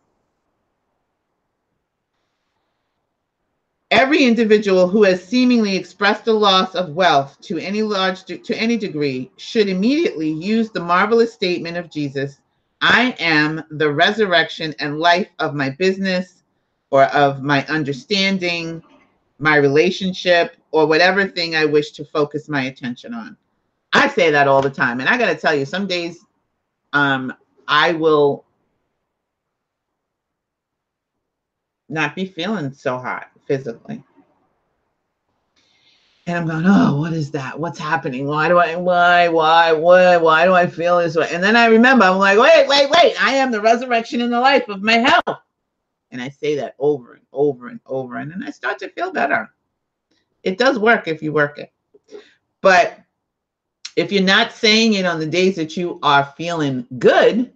[3.89, 8.75] Every individual who has seemingly expressed a loss of wealth to any large to any
[8.75, 12.41] degree should immediately use the marvelous statement of Jesus,
[12.81, 16.43] I am the resurrection and life of my business
[16.91, 18.83] or of my understanding,
[19.39, 23.37] my relationship, or whatever thing I wish to focus my attention on.
[23.93, 24.99] I say that all the time.
[24.99, 26.25] And I got to tell you, some days
[26.91, 27.33] um,
[27.69, 28.43] I will
[31.87, 34.03] not be feeling so hot physically.
[36.27, 37.57] And I'm going, oh, what is that?
[37.57, 38.27] What's happening?
[38.27, 41.29] Why do I, why, why, why, why do I feel this way?
[41.31, 44.39] And then I remember, I'm like, wait, wait, wait, I am the resurrection in the
[44.39, 45.39] life of my health.
[46.11, 48.17] And I say that over and over and over.
[48.17, 49.49] And then I start to feel better.
[50.43, 51.71] It does work if you work it.
[52.61, 52.99] But
[53.95, 57.53] if you're not saying it on the days that you are feeling good,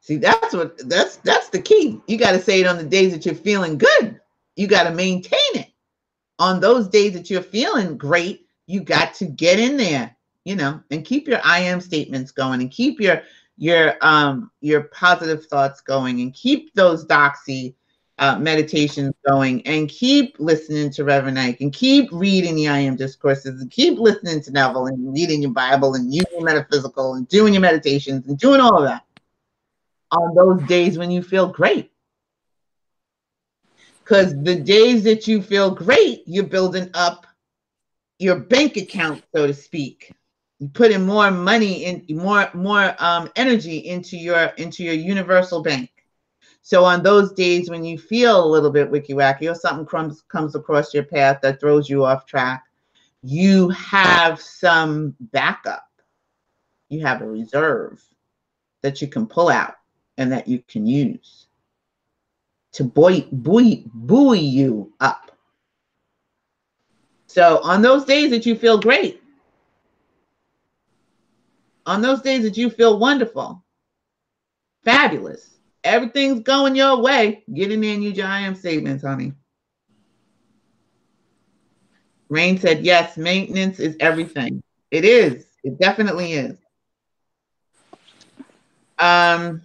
[0.00, 2.00] see that's what that's that's the key.
[2.06, 4.20] You got to say it on the days that you're feeling good.
[4.56, 5.68] You got to maintain it.
[6.38, 10.80] On those days that you're feeling great, you got to get in there, you know,
[10.90, 13.22] and keep your I am statements going and keep your
[13.56, 17.74] your um your positive thoughts going and keep those doxy
[18.18, 22.94] uh, meditations going and keep listening to Reverend Ike and keep reading the I Am
[22.94, 27.54] discourses and keep listening to Neville and reading your Bible and using metaphysical and doing
[27.54, 29.04] your meditations and doing all of that
[30.12, 31.92] on those days when you feel great.
[34.04, 37.26] Because the days that you feel great, you're building up
[38.18, 40.12] your bank account, so to speak.
[40.60, 45.62] You put in more money in more more um, energy into your into your universal
[45.62, 45.90] bank
[46.62, 50.22] So on those days when you feel a little bit wicky wacky or something comes
[50.22, 52.64] comes across your path that throws you off track,
[53.22, 55.84] you have some backup.
[56.90, 58.02] You have a reserve
[58.82, 59.74] that you can pull out
[60.20, 61.46] and that you can use
[62.72, 65.32] to buoy, buoy, buoy you up.
[67.26, 69.22] So on those days that you feel great,
[71.86, 73.64] on those days that you feel wonderful,
[74.84, 79.32] fabulous, everything's going your way, get in there and use your I statements, honey.
[82.28, 84.62] Rain said, yes, maintenance is everything.
[84.90, 85.46] It is.
[85.64, 86.58] It definitely is.
[88.98, 89.62] Um,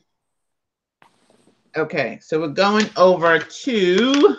[1.75, 4.37] okay, so we're going over to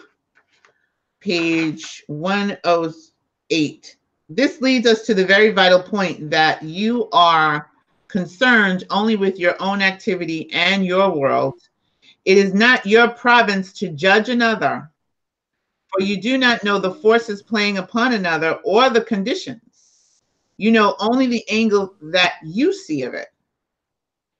[1.20, 3.96] page 108.
[4.28, 7.70] This leads us to the very vital point that you are
[8.08, 11.60] concerned only with your own activity and your world.
[12.24, 14.90] It is not your province to judge another
[15.96, 20.22] for you do not know the forces playing upon another or the conditions.
[20.56, 23.28] You know only the angle that you see of it.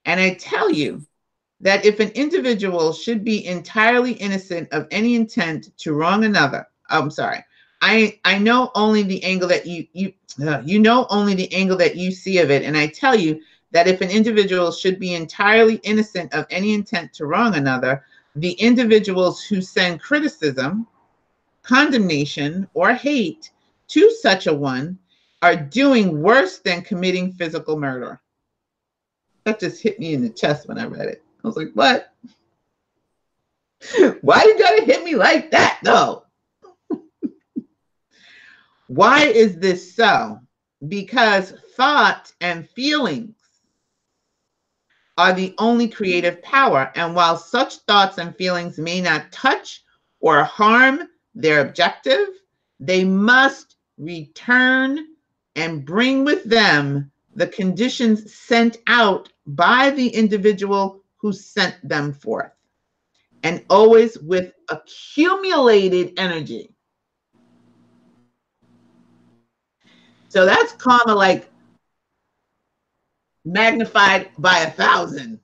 [0.05, 1.07] And I tell you
[1.61, 7.11] that if an individual should be entirely innocent of any intent to wrong another, I'm
[7.11, 7.44] sorry,
[7.80, 10.12] I I know only the angle that you you
[10.46, 13.40] uh, you know only the angle that you see of it, and I tell you
[13.72, 18.04] that if an individual should be entirely innocent of any intent to wrong another,
[18.36, 20.86] the individuals who send criticism
[21.66, 23.50] condemnation, or hate
[23.88, 24.96] to such a one
[25.42, 28.20] are doing worse than committing physical murder.
[29.44, 31.24] That just hit me in the chest when I read it.
[31.47, 32.12] I was like, what?
[34.20, 36.24] Why you gotta hit me like that though?
[38.88, 40.40] Why is this so?
[40.88, 43.36] Because thought and feelings
[45.16, 46.90] are the only creative power.
[46.97, 49.84] And while such thoughts and feelings may not touch
[50.18, 52.26] or harm their objective,
[52.80, 54.99] they must return
[55.55, 62.53] and bring with them the conditions sent out by the individual who sent them forth,
[63.43, 66.72] and always with accumulated energy.
[70.29, 71.51] So that's karma like
[73.45, 75.41] magnified by a thousand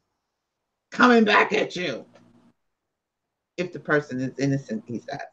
[0.92, 2.06] coming back at you.
[3.56, 5.26] If the person is innocent, he says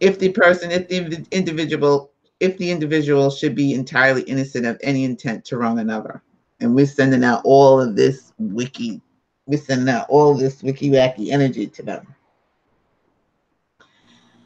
[0.00, 5.04] if the person, if the individual, if the individual should be entirely innocent of any
[5.04, 6.22] intent to wrong another.
[6.62, 9.02] And we're sending out all of this wicky,
[9.46, 12.14] we're sending out all this wicky wacky energy to them.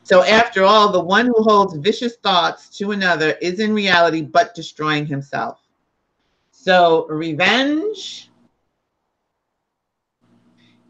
[0.03, 4.55] So after all, the one who holds vicious thoughts to another is in reality but
[4.55, 5.61] destroying himself.
[6.53, 8.31] So revenge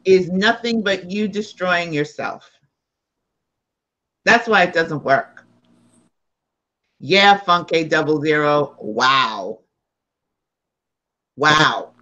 [0.04, 2.48] is nothing but you destroying yourself.
[4.24, 5.44] That's why it doesn't work.
[7.00, 8.76] Yeah, Funky double zero.
[8.78, 9.60] Wow.
[11.36, 11.92] Wow.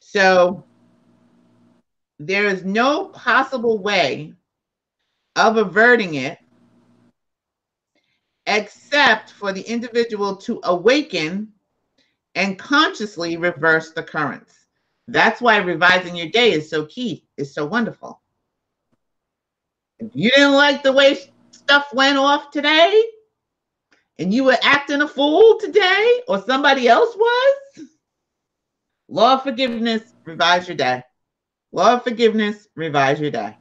[0.00, 0.64] So
[2.18, 4.34] there is no possible way
[5.36, 6.38] of averting it
[8.46, 11.52] except for the individual to awaken
[12.34, 14.66] and consciously reverse the currents.
[15.08, 18.20] That's why revising your day is so key, is so wonderful.
[19.98, 21.16] If you didn't like the way
[21.50, 23.02] stuff went off today,
[24.22, 27.86] and you were acting a fool today, or somebody else was,
[29.08, 31.02] law of forgiveness, revise your day.
[31.72, 33.56] Law of forgiveness, revise your day.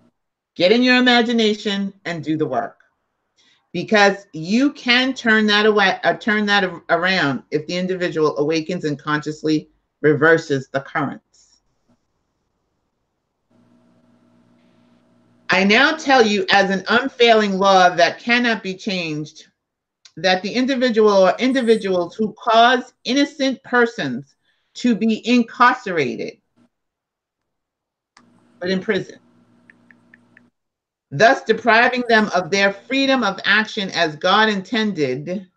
[0.56, 2.78] Get in your imagination and do the work.
[3.74, 9.00] Because you can turn that away, uh, turn that around if the individual awakens and
[9.00, 9.70] consciously
[10.02, 11.22] reverses the current.
[15.50, 19.48] I now tell you as an unfailing law that cannot be changed
[20.18, 24.36] that the individual or individuals who cause innocent persons
[24.74, 26.38] to be incarcerated,
[28.60, 29.20] but in prison,
[31.10, 35.48] thus depriving them of their freedom of action as God intended,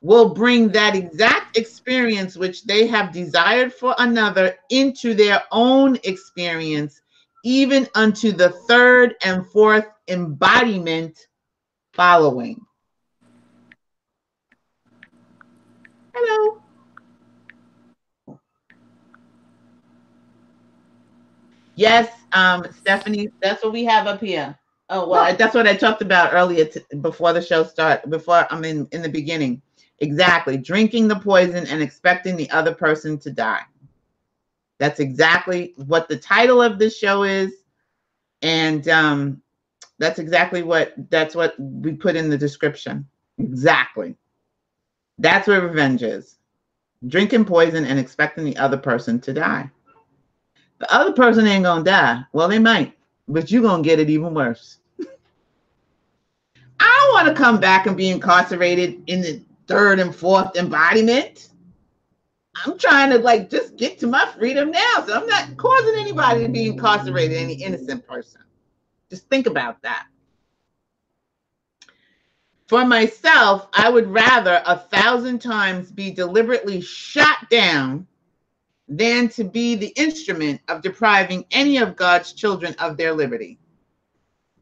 [0.00, 7.00] will bring that exact experience which they have desired for another into their own experience
[7.44, 11.26] even unto the third and fourth embodiment
[11.92, 12.60] following.
[16.14, 16.60] Hello.
[21.74, 24.56] Yes, um, Stephanie, that's what we have up here.
[24.90, 26.68] Oh well, that's what I talked about earlier
[27.00, 28.08] before the show start.
[28.10, 29.62] Before I mean, in the beginning,
[30.00, 30.58] exactly.
[30.58, 33.62] Drinking the poison and expecting the other person to die.
[34.78, 37.52] That's exactly what the title of this show is.
[38.42, 39.40] And um,
[39.98, 43.08] that's exactly what that's what we put in the description.
[43.38, 44.16] Exactly.
[45.22, 46.36] That's where revenge is.
[47.06, 49.70] Drinking poison and expecting the other person to die.
[50.80, 52.22] The other person ain't gonna die.
[52.32, 52.96] Well, they might,
[53.28, 54.78] but you're gonna get it even worse.
[56.80, 61.50] I don't want to come back and be incarcerated in the third and fourth embodiment.
[62.66, 65.04] I'm trying to like just get to my freedom now.
[65.06, 68.40] So I'm not causing anybody to be incarcerated, any innocent person.
[69.08, 70.08] Just think about that.
[72.68, 78.06] For myself, I would rather a thousand times be deliberately shot down
[78.88, 83.58] than to be the instrument of depriving any of God's children of their liberty.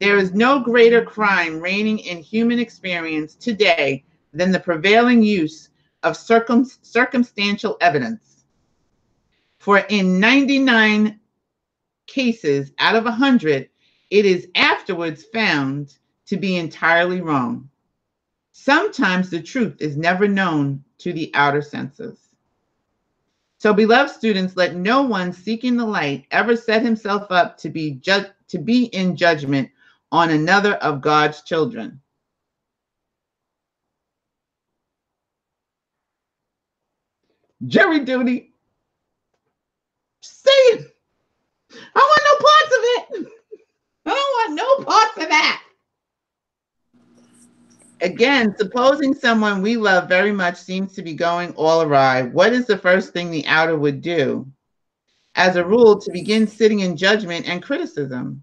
[0.01, 5.69] There is no greater crime reigning in human experience today than the prevailing use
[6.03, 8.45] of circum- circumstantial evidence.
[9.59, 11.21] For in 99
[12.07, 13.69] cases out of 100,
[14.11, 17.70] it is afterwards found to be entirely wrong.
[18.63, 22.19] Sometimes the truth is never known to the outer senses.
[23.59, 27.93] So, beloved students, let no one seeking the light ever set himself up to be
[27.93, 29.71] ju- to be in judgment
[30.13, 32.03] on another of God's children.
[37.67, 38.53] Jury duty.
[40.47, 40.95] It.
[41.81, 43.33] I want no parts of it.
[44.07, 45.63] I don't want no parts of that.
[48.03, 52.67] Again, supposing someone we love very much seems to be going all awry, what is
[52.67, 54.51] the first thing the outer would do?
[55.35, 58.43] As a rule, to begin sitting in judgment and criticism.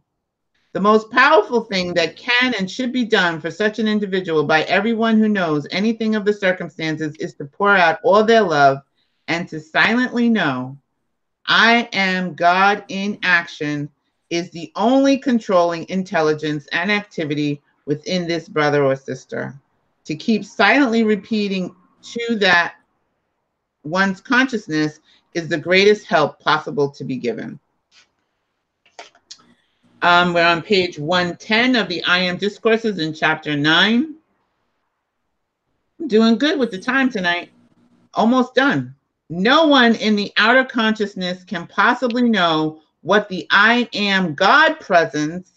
[0.73, 4.61] The most powerful thing that can and should be done for such an individual by
[4.63, 8.79] everyone who knows anything of the circumstances is to pour out all their love
[9.27, 10.77] and to silently know
[11.47, 13.89] I am God in action
[14.29, 19.59] is the only controlling intelligence and activity within this brother or sister.
[20.05, 22.75] To keep silently repeating to that
[23.83, 24.99] one's consciousness
[25.33, 27.59] is the greatest help possible to be given.
[30.03, 34.15] Um, we're on page 110 of the I Am Discourses in chapter 9.
[35.99, 37.49] I'm doing good with the time tonight.
[38.13, 38.93] Almost done.
[39.29, 45.56] No one in the outer consciousness can possibly know what the I am God presence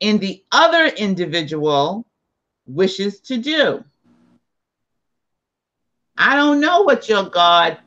[0.00, 2.06] in the other individual
[2.66, 3.84] wishes to do.
[6.18, 7.78] I don't know what your God,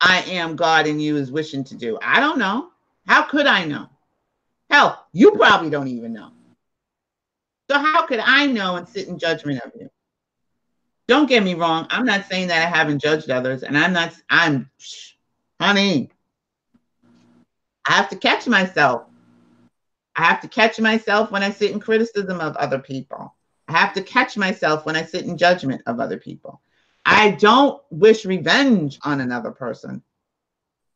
[0.00, 1.98] I am God in you, is wishing to do.
[2.02, 2.70] I don't know.
[3.06, 3.88] How could I know?
[4.70, 6.30] Hell, you probably don't even know.
[7.70, 9.90] So, how could I know and sit in judgment of you?
[11.06, 11.86] Don't get me wrong.
[11.90, 14.70] I'm not saying that I haven't judged others, and I'm not, I'm,
[15.60, 16.10] honey,
[17.86, 19.04] I have to catch myself.
[20.16, 23.34] I have to catch myself when I sit in criticism of other people.
[23.68, 26.60] I have to catch myself when I sit in judgment of other people.
[27.04, 30.02] I don't wish revenge on another person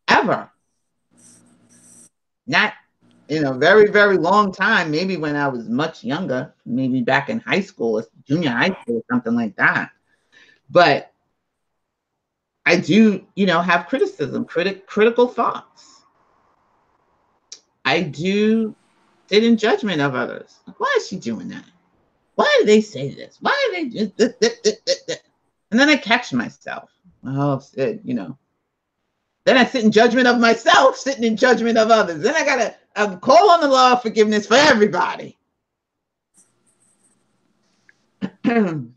[0.06, 0.50] ever.
[2.46, 2.74] Not
[3.28, 7.40] in a very, very long time, maybe when I was much younger, maybe back in
[7.40, 9.90] high school or junior high school, something like that.
[10.70, 11.12] But
[12.64, 16.02] I do, you know, have criticism, critic, critical thoughts.
[17.84, 18.74] I do
[19.28, 20.58] sit in judgment of others.
[20.78, 21.64] Why is she doing that?
[22.34, 23.38] Why do they say this?
[23.40, 25.22] Why do they just
[25.70, 26.90] and then I catch myself.
[27.24, 28.38] Oh, Sid, you know.
[29.44, 32.22] Then I sit in judgment of myself, sitting in judgment of others.
[32.22, 35.36] Then I gotta um, call on the law of forgiveness for everybody.
[38.44, 38.92] no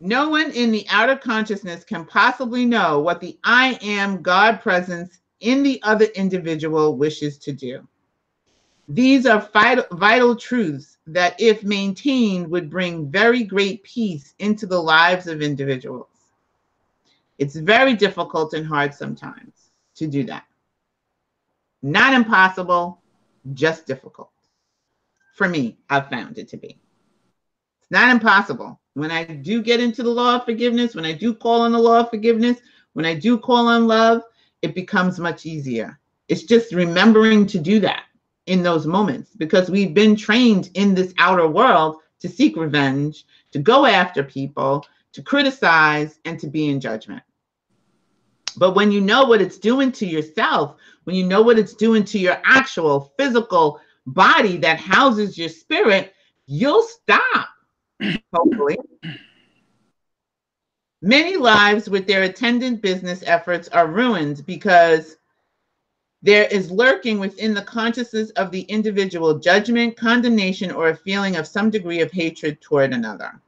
[0.00, 5.62] one in the outer consciousness can possibly know what the I am God presence in
[5.62, 7.86] the other individual wishes to do.
[8.88, 14.80] These are vital, vital truths that, if maintained, would bring very great peace into the
[14.80, 16.06] lives of individuals.
[17.36, 20.44] It's very difficult and hard sometimes to do that.
[21.82, 23.00] Not impossible,
[23.52, 24.30] just difficult.
[25.34, 26.80] For me, I've found it to be.
[27.80, 28.80] It's not impossible.
[28.94, 31.78] When I do get into the law of forgiveness, when I do call on the
[31.78, 32.58] law of forgiveness,
[32.94, 34.22] when I do call on love,
[34.62, 35.98] it becomes much easier.
[36.28, 38.04] It's just remembering to do that
[38.46, 43.58] in those moments because we've been trained in this outer world to seek revenge, to
[43.58, 47.22] go after people, to criticize, and to be in judgment.
[48.56, 52.04] But when you know what it's doing to yourself, when you know what it's doing
[52.04, 56.12] to your actual physical body that houses your spirit,
[56.46, 57.48] you'll stop,
[58.34, 58.78] hopefully.
[61.00, 65.16] Many lives with their attendant business efforts are ruined because
[66.22, 71.46] there is lurking within the consciousness of the individual judgment, condemnation, or a feeling of
[71.46, 73.40] some degree of hatred toward another.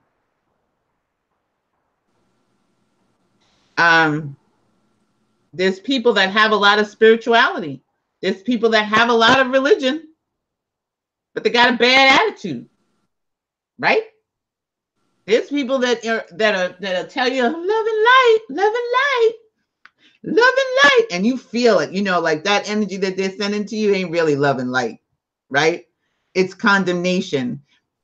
[3.77, 4.37] Um,
[5.53, 7.83] there's people that have a lot of spirituality.
[8.21, 10.09] There's people that have a lot of religion,
[11.35, 12.69] but they got a bad attitude,
[13.79, 14.03] right?
[15.27, 19.33] There's people that are that are that'll tell you love and light, love and light,
[20.25, 21.93] love and light, and you feel it.
[21.93, 25.01] You know, like that energy that they're sending to you ain't really love and light,
[25.49, 25.87] right?
[26.35, 27.63] It's condemnation,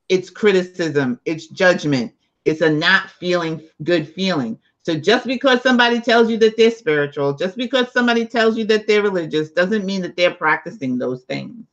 [0.09, 2.13] it's criticism, it's judgment,
[2.45, 4.59] it's a not feeling good feeling.
[4.83, 8.87] So just because somebody tells you that they're spiritual, just because somebody tells you that
[8.87, 11.65] they're religious, doesn't mean that they're practicing those things.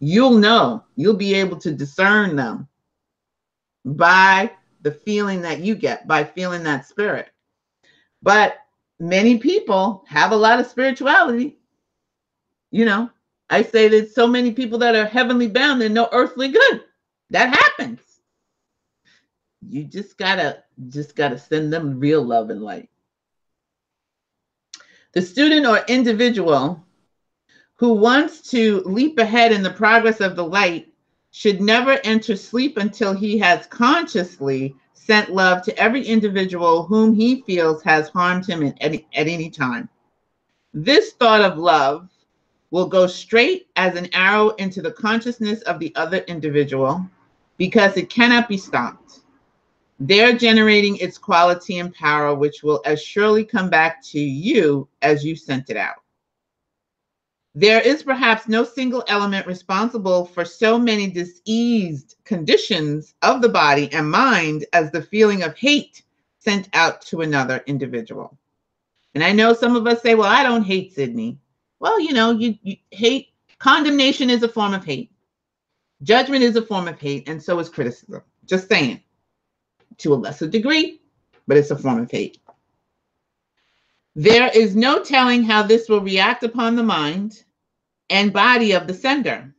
[0.00, 2.66] You'll know, you'll be able to discern them
[3.84, 4.50] by
[4.82, 7.30] the feeling that you get, by feeling that spirit.
[8.22, 8.56] But
[8.98, 11.58] many people have a lot of spirituality.
[12.70, 13.10] You know,
[13.50, 16.84] I say that so many people that are heavenly bound, they're no earthly good.
[17.30, 18.00] That happens.
[19.68, 22.90] You just gotta just gotta send them real love and light.
[25.12, 26.84] The student or individual
[27.76, 30.93] who wants to leap ahead in the progress of the light
[31.36, 37.42] should never enter sleep until he has consciously sent love to every individual whom he
[37.42, 39.88] feels has harmed him at any, at any time.
[40.72, 42.08] This thought of love
[42.70, 47.04] will go straight as an arrow into the consciousness of the other individual
[47.56, 49.22] because it cannot be stopped.
[49.98, 55.24] They're generating its quality and power, which will as surely come back to you as
[55.24, 56.03] you sent it out.
[57.56, 63.92] There is perhaps no single element responsible for so many diseased conditions of the body
[63.92, 66.02] and mind as the feeling of hate
[66.40, 68.36] sent out to another individual.
[69.14, 71.38] And I know some of us say, well, I don't hate Sydney.
[71.78, 73.28] Well, you know, you, you hate,
[73.58, 75.12] condemnation is a form of hate.
[76.02, 78.22] Judgment is a form of hate, and so is criticism.
[78.46, 79.00] Just saying,
[79.98, 81.00] to a lesser degree,
[81.46, 82.38] but it's a form of hate.
[84.16, 87.43] There is no telling how this will react upon the mind
[88.14, 89.52] and body of the sender.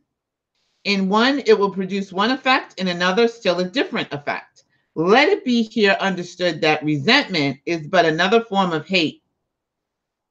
[0.84, 4.64] In one, it will produce one effect, in another, still a different effect.
[4.94, 9.22] Let it be here understood that resentment is but another form of hate,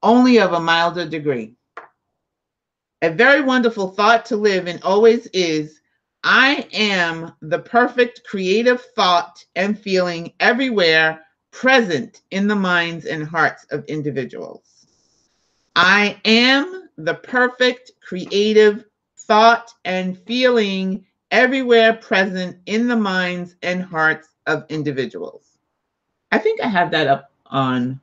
[0.02, 1.54] only of a milder degree.
[3.00, 5.80] A very wonderful thought to live in always is
[6.24, 11.20] I am the perfect creative thought and feeling everywhere
[11.52, 14.88] present in the minds and hearts of individuals.
[15.76, 18.84] I am the perfect creative
[19.18, 25.58] thought and feeling everywhere present in the minds and hearts of individuals.
[26.32, 28.00] I think I have that up on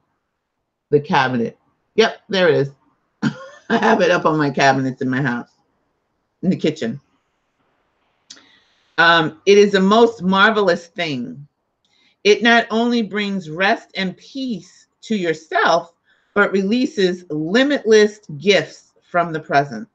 [0.90, 1.58] the cabinet.
[1.96, 2.72] Yep, there it is.
[3.70, 5.52] I have it up on my cabinets in my house,
[6.42, 7.00] in the kitchen.
[8.98, 11.48] Um, it is a most marvelous thing
[12.24, 15.93] it not only brings rest and peace to yourself,
[16.34, 19.90] but releases limitless gifts from the presence.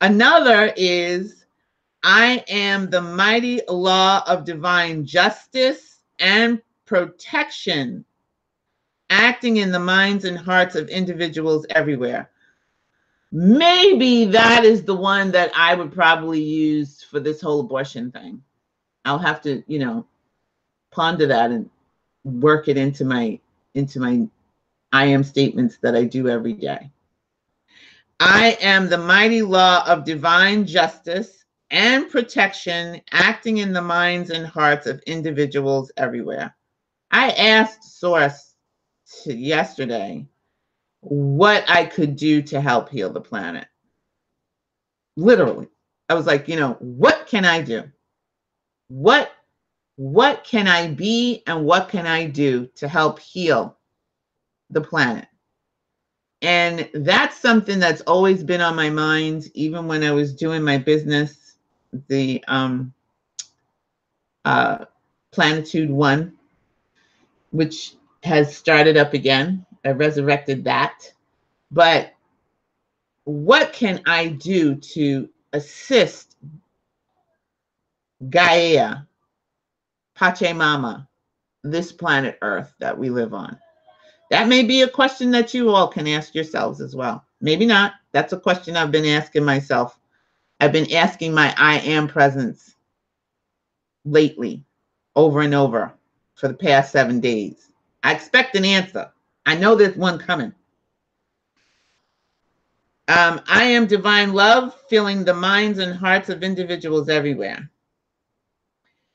[0.00, 1.44] Another is
[2.02, 8.04] I am the mighty law of divine justice and protection
[9.10, 12.30] acting in the minds and hearts of individuals everywhere.
[13.32, 18.42] Maybe that is the one that I would probably use for this whole abortion thing.
[19.04, 20.06] I'll have to, you know,
[20.90, 21.68] ponder that and
[22.24, 23.38] work it into my
[23.74, 24.28] into my
[24.92, 26.90] I am statements that I do every day.
[28.18, 34.46] I am the mighty law of divine justice and protection acting in the minds and
[34.46, 36.54] hearts of individuals everywhere.
[37.10, 38.54] I asked Source
[39.24, 40.26] yesterday
[41.00, 43.66] what I could do to help heal the planet.
[45.16, 45.68] Literally.
[46.08, 47.84] I was like, you know, what can I do?
[48.88, 49.30] What
[49.96, 53.76] what can I be and what can I do to help heal
[54.70, 55.26] the planet?
[56.42, 60.78] And that's something that's always been on my mind, even when I was doing my
[60.78, 61.56] business,
[62.08, 62.94] the um,
[64.44, 64.86] uh,
[65.32, 66.32] Planitude One,
[67.50, 69.66] which has started up again.
[69.84, 71.12] I resurrected that.
[71.70, 72.14] But
[73.24, 76.36] what can I do to assist
[78.28, 78.96] Gaia
[80.16, 81.06] Pachamama,
[81.62, 83.58] this planet Earth that we live on?
[84.30, 87.24] That may be a question that you all can ask yourselves as well.
[87.40, 87.94] Maybe not.
[88.12, 89.98] That's a question I've been asking myself.
[90.60, 92.76] I've been asking my I am presence
[94.04, 94.64] lately,
[95.16, 95.92] over and over,
[96.34, 97.70] for the past seven days.
[98.02, 99.10] I expect an answer.
[99.46, 100.54] I know there's one coming.
[103.08, 107.68] Um, I am divine love, filling the minds and hearts of individuals everywhere.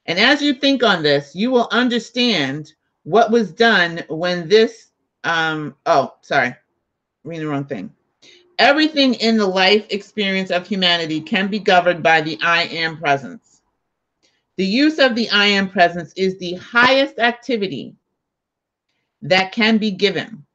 [0.08, 2.74] And as you think on this, you will understand
[3.04, 4.92] what was done when this,
[5.26, 6.56] um, oh, sorry,
[7.24, 7.92] reading the wrong thing.
[8.58, 13.62] Everything in the life experience of humanity can be governed by the I am presence.
[14.56, 17.96] The use of the I am presence is the highest activity
[19.24, 20.46] that can be given.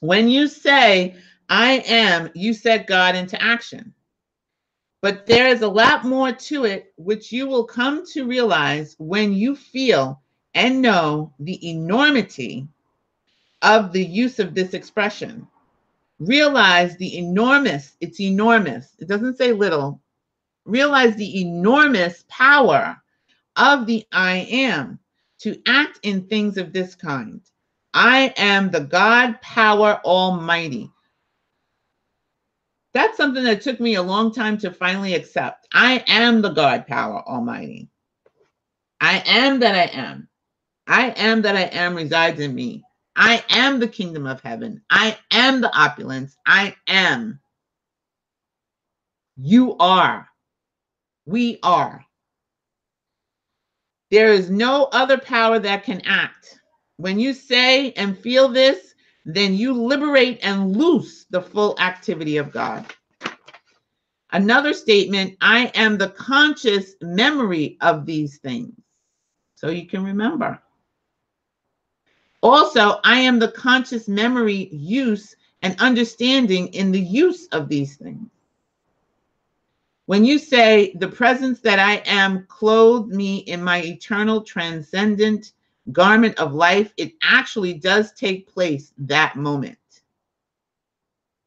[0.00, 1.14] When you say,
[1.48, 3.94] I am, you set God into action.
[5.02, 9.34] But there is a lot more to it, which you will come to realize when
[9.34, 10.22] you feel
[10.54, 12.66] and know the enormity
[13.64, 15.48] of the use of this expression.
[16.20, 20.00] Realize the enormous, it's enormous, it doesn't say little.
[20.64, 22.96] Realize the enormous power
[23.56, 24.98] of the I am
[25.40, 27.40] to act in things of this kind.
[27.92, 30.90] I am the God power almighty.
[32.94, 35.66] That's something that took me a long time to finally accept.
[35.74, 37.88] I am the God power almighty.
[39.00, 40.28] I am that I am.
[40.86, 42.83] I am that I am resides in me.
[43.16, 44.82] I am the kingdom of heaven.
[44.90, 46.36] I am the opulence.
[46.46, 47.40] I am.
[49.36, 50.28] You are.
[51.26, 52.04] We are.
[54.10, 56.60] There is no other power that can act.
[56.96, 62.52] When you say and feel this, then you liberate and loose the full activity of
[62.52, 62.86] God.
[64.32, 68.74] Another statement I am the conscious memory of these things.
[69.54, 70.60] So you can remember.
[72.44, 78.28] Also, I am the conscious memory, use, and understanding in the use of these things.
[80.04, 85.52] When you say, the presence that I am clothed me in my eternal transcendent
[85.90, 89.78] garment of life, it actually does take place that moment.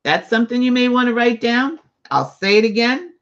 [0.03, 1.78] That's something you may want to write down.
[2.10, 3.14] I'll say it again.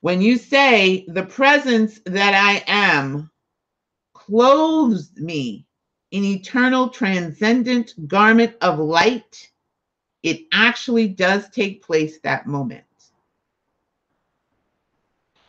[0.00, 3.30] When you say, the presence that I am
[4.12, 5.66] clothes me
[6.10, 9.50] in eternal transcendent garment of light,
[10.22, 12.84] it actually does take place that moment.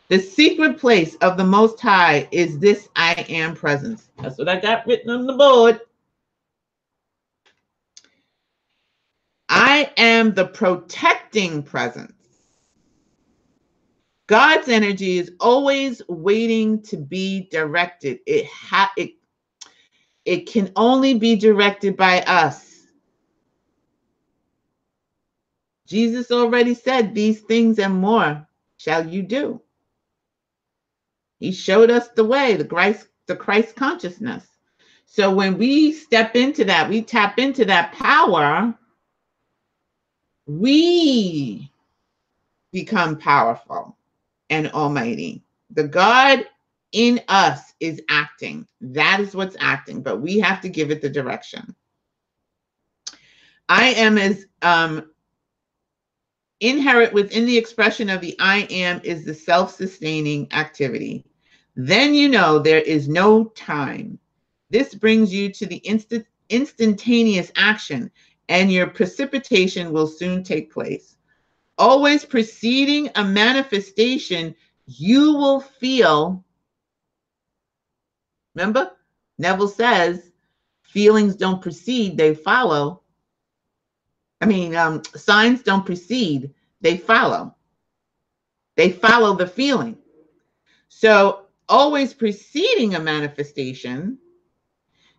[0.08, 4.08] The secret place of the Most High is this I am presence.
[4.18, 5.80] That's what I got written on the board.
[9.50, 12.12] I am the protecting presence.
[14.28, 18.20] God's energy is always waiting to be directed.
[18.26, 19.12] It ha- it
[20.28, 22.82] it can only be directed by us.
[25.86, 28.46] Jesus already said, These things and more
[28.76, 29.62] shall you do.
[31.38, 34.46] He showed us the way, the Christ, the Christ consciousness.
[35.06, 38.74] So when we step into that, we tap into that power,
[40.46, 41.72] we
[42.70, 43.96] become powerful
[44.50, 45.42] and almighty.
[45.70, 46.44] The God
[46.92, 48.66] in us is acting.
[48.80, 51.74] That is what's acting, but we have to give it the direction.
[53.68, 55.10] I am as um,
[56.60, 61.24] inherent within the expression of the I am is the self sustaining activity.
[61.76, 64.18] Then you know there is no time.
[64.70, 68.10] This brings you to the instant, instantaneous action,
[68.48, 71.16] and your precipitation will soon take place.
[71.76, 74.54] Always preceding a manifestation,
[74.86, 76.44] you will feel
[78.54, 78.92] Remember,
[79.38, 80.32] Neville says
[80.82, 83.02] feelings don't precede, they follow.
[84.40, 87.54] I mean, um, signs don't precede, they follow.
[88.76, 89.98] They follow the feeling.
[90.88, 94.18] So, always preceding a manifestation,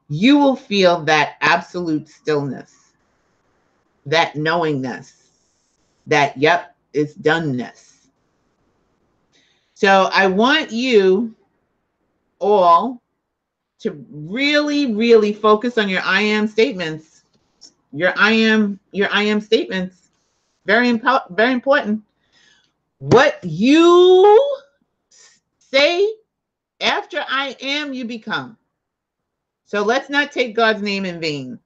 [0.08, 2.94] you will feel that absolute stillness,
[4.06, 5.28] that knowingness,
[6.08, 8.08] that, yep, it's doneness.
[9.76, 11.36] So, I want you
[12.40, 13.02] all
[13.80, 17.24] to really, really focus on your I am statements.
[17.92, 20.10] Your I am, your I am statements.
[20.66, 22.04] Very important, very important.
[23.00, 24.58] What you
[25.58, 26.08] say
[26.82, 28.58] after I am, you become.
[29.66, 31.60] So let's not take God's name in vain.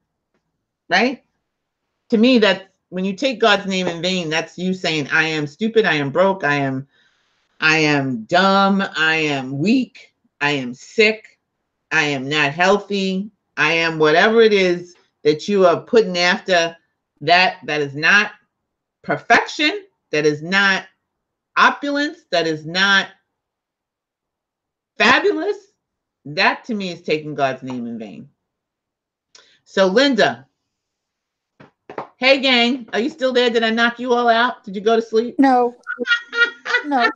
[0.89, 1.23] Right?
[2.09, 5.47] To me, that when you take God's name in vain, that's you saying, I am
[5.47, 6.87] stupid, I am broke, I am,
[7.59, 11.32] I am dumb, I am weak, I am sick,
[11.93, 13.29] I am not healthy.
[13.55, 16.75] I am whatever it is that you are putting after
[17.21, 18.31] that that is not
[19.03, 20.85] perfection, that is not
[21.55, 23.09] opulence, that is not
[24.97, 25.57] fabulous.
[26.25, 28.29] that to me is taking God's name in vain.
[29.65, 30.47] So, Linda,
[32.17, 33.49] hey, gang, are you still there?
[33.51, 34.63] Did I knock you all out?
[34.63, 35.35] Did you go to sleep?
[35.37, 35.75] No,
[36.85, 37.07] no.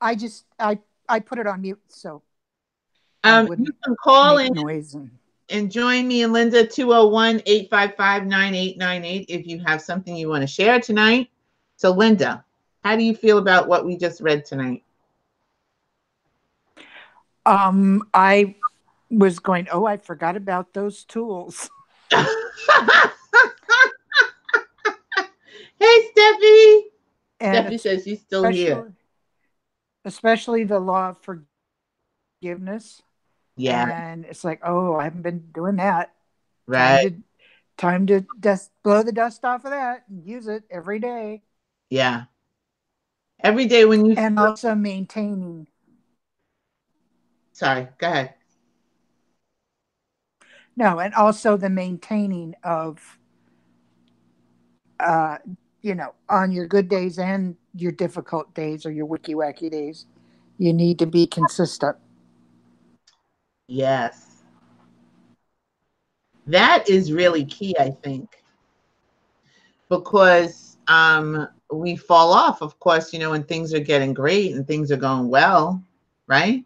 [0.00, 0.78] I just I
[1.08, 2.22] I put it on mute so
[3.24, 5.10] Um, you can call in and
[5.48, 10.46] and join me and Linda 201 855 9898 if you have something you want to
[10.46, 11.30] share tonight.
[11.76, 12.44] So, Linda,
[12.82, 14.84] how do you feel about what we just read tonight?
[17.46, 18.54] um I
[19.10, 19.68] was going.
[19.70, 21.70] Oh, I forgot about those tools.
[22.10, 22.24] hey,
[25.80, 26.82] Steffi.
[27.40, 28.92] And Steffi says she's still here.
[30.04, 31.18] especially the law of
[32.42, 33.02] forgiveness.
[33.56, 36.14] Yeah, And it's like, oh, I haven't been doing that.
[36.66, 36.98] right.
[36.98, 37.14] Time to,
[37.78, 41.42] time to dust, blow the dust off of that and use it every day.
[41.90, 42.26] Yeah.
[43.44, 45.68] Every day when you And also maintaining.
[47.52, 48.34] sorry, go ahead.
[50.76, 53.18] No, and also the maintaining of,
[55.00, 55.38] uh,
[55.82, 60.06] you know, on your good days and your difficult days or your wicky wacky days,
[60.58, 61.96] you need to be consistent.
[63.68, 64.44] Yes.
[66.46, 68.42] That is really key, I think.
[69.88, 74.66] Because um we fall off, of course, you know, when things are getting great and
[74.66, 75.82] things are going well,
[76.26, 76.64] right?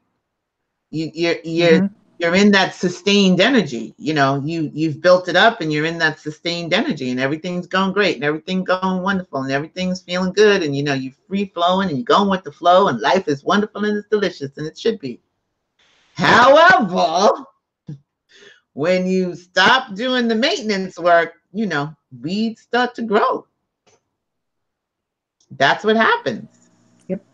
[0.91, 1.95] You you're you're Mhm.
[2.19, 5.99] you're in that sustained energy you know you you've built it up and you're in
[5.99, 10.63] that sustained energy and everything's going great and everything going wonderful and everything's feeling good
[10.63, 13.45] and you know you're free flowing and you're going with the flow and life is
[13.45, 15.21] wonderful and it's delicious and it should be
[16.19, 17.45] however
[18.73, 23.47] when you stop doing the maintenance work you know weeds start to grow
[25.53, 26.71] that's what happens
[27.07, 27.25] Yep.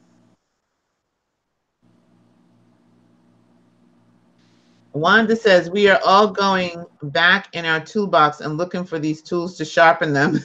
[4.92, 9.56] Wanda says we are all going back in our toolbox and looking for these tools
[9.56, 10.38] to sharpen them.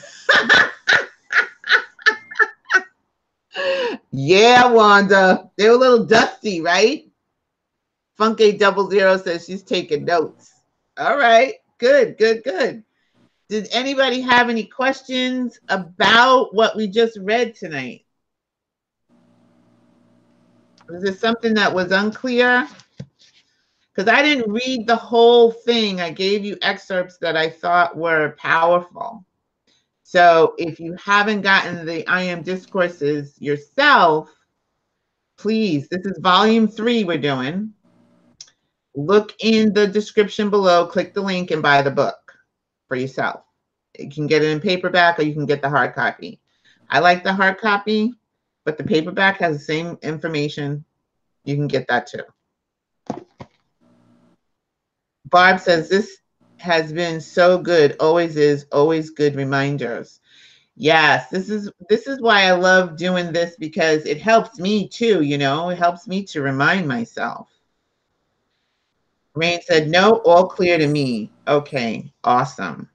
[4.11, 5.51] yeah, Wanda.
[5.57, 7.08] They were a little dusty, right?
[8.19, 10.53] Funky double zero says she's taking notes.
[10.97, 11.55] All right.
[11.79, 12.83] Good, good, good.
[13.47, 18.05] Did anybody have any questions about what we just read tonight?
[20.87, 22.67] Was there something that was unclear?
[23.99, 25.99] because I didn't read the whole thing.
[25.99, 29.25] I gave you excerpts that I thought were powerful.
[30.03, 34.33] So if you haven't gotten the I am discourses yourself,
[35.37, 37.73] please, this is volume three we're doing.
[38.99, 42.17] Look in the description below, click the link and buy the book
[42.89, 43.45] for yourself.
[43.97, 46.41] You can get it in paperback or you can get the hard copy.
[46.89, 48.13] I like the hard copy,
[48.65, 50.83] but the paperback has the same information.
[51.45, 52.23] You can get that too.
[55.29, 56.17] Barb says this
[56.57, 60.19] has been so good, always is, always good reminders.
[60.75, 65.21] Yes, this is this is why I love doing this because it helps me too,
[65.21, 67.49] you know, it helps me to remind myself.
[69.39, 71.31] Rain said, no, all clear to me.
[71.47, 72.89] Okay, awesome.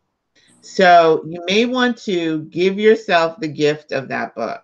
[0.60, 4.62] So you may want to give yourself the gift of that book.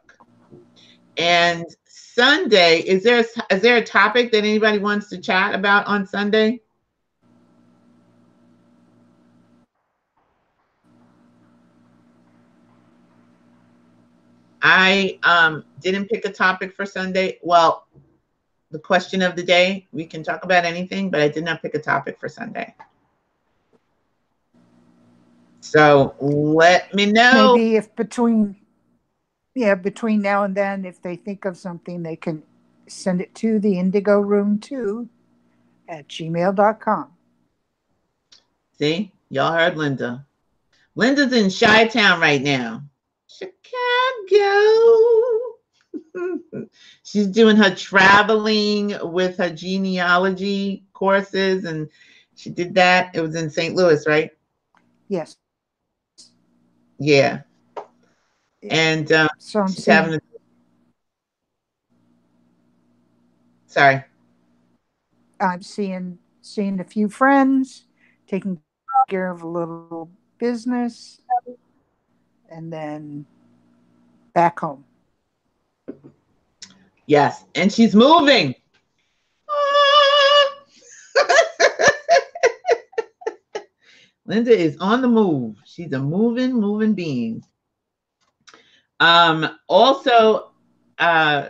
[1.17, 5.87] And Sunday, is there a, is there a topic that anybody wants to chat about
[5.87, 6.61] on Sunday?
[14.63, 17.39] I um, didn't pick a topic for Sunday.
[17.43, 17.87] Well,
[18.71, 21.75] the question of the day, we can talk about anything, but I did not pick
[21.75, 22.75] a topic for Sunday.
[25.61, 27.55] So let me know.
[27.55, 28.57] Maybe if between,
[29.55, 32.43] yeah, between now and then, if they think of something, they can
[32.87, 35.09] send it to the indigo room two
[35.89, 37.13] at gmail.com.
[38.79, 40.25] See, y'all heard Linda.
[40.95, 42.83] Linda's in Chi Town right now.
[43.29, 43.59] Chicago.
[47.03, 51.89] She's doing her traveling with her genealogy courses, and
[52.37, 53.15] she did that.
[53.15, 53.75] It was in St.
[53.75, 54.31] Louis, right?
[55.09, 55.37] Yes.
[56.99, 57.43] Yeah.
[58.63, 60.21] And um, So I'm she's saying, having a.
[63.67, 64.05] Sorry.
[65.41, 67.85] I'm seeing seeing a few friends,
[68.27, 68.61] taking
[69.09, 71.21] care of a little business,
[72.51, 73.27] and then
[74.35, 74.85] back home.
[77.07, 78.55] Yes, and she's moving.
[84.27, 85.57] Linda is on the move.
[85.65, 87.43] She's a moving, moving being.
[89.01, 90.53] Um, also,
[90.99, 91.49] uh,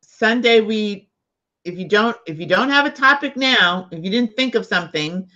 [0.00, 1.10] Sunday we
[1.64, 4.64] if you don't if you don't have a topic now, if you didn't think of
[4.64, 5.28] something,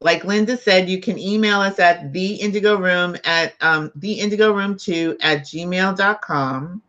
[0.00, 4.52] like Linda said, you can email us at the indigo room at um, the indigo
[4.52, 6.82] room 2 at gmail.com.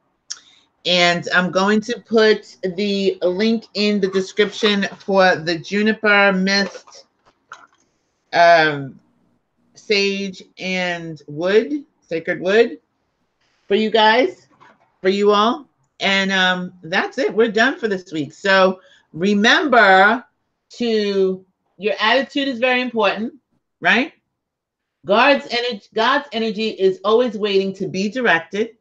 [0.88, 7.05] And I'm going to put the link in the description for the juniper mist,
[8.31, 8.97] um,
[9.76, 12.80] sage, and wood, sacred wood
[13.68, 14.47] for you guys,
[15.01, 15.68] for you all.
[15.99, 17.34] And um, that's it.
[17.34, 18.31] We're done for this week.
[18.31, 18.80] So
[19.11, 20.23] remember
[20.77, 21.45] to
[21.77, 23.34] your attitude is very important,
[23.81, 24.14] right?
[25.05, 28.76] God's energy, God's energy is always waiting to be directed.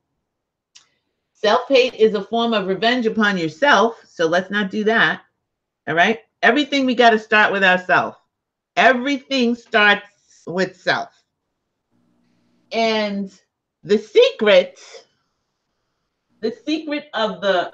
[1.47, 5.21] Self-hate is a form of revenge upon yourself, so let's not do that.
[5.87, 6.19] All right?
[6.43, 8.17] Everything we got to start with ourselves.
[8.75, 11.11] Everything starts with self.
[12.73, 13.33] And
[13.85, 14.81] the secret
[16.41, 17.73] the secret of the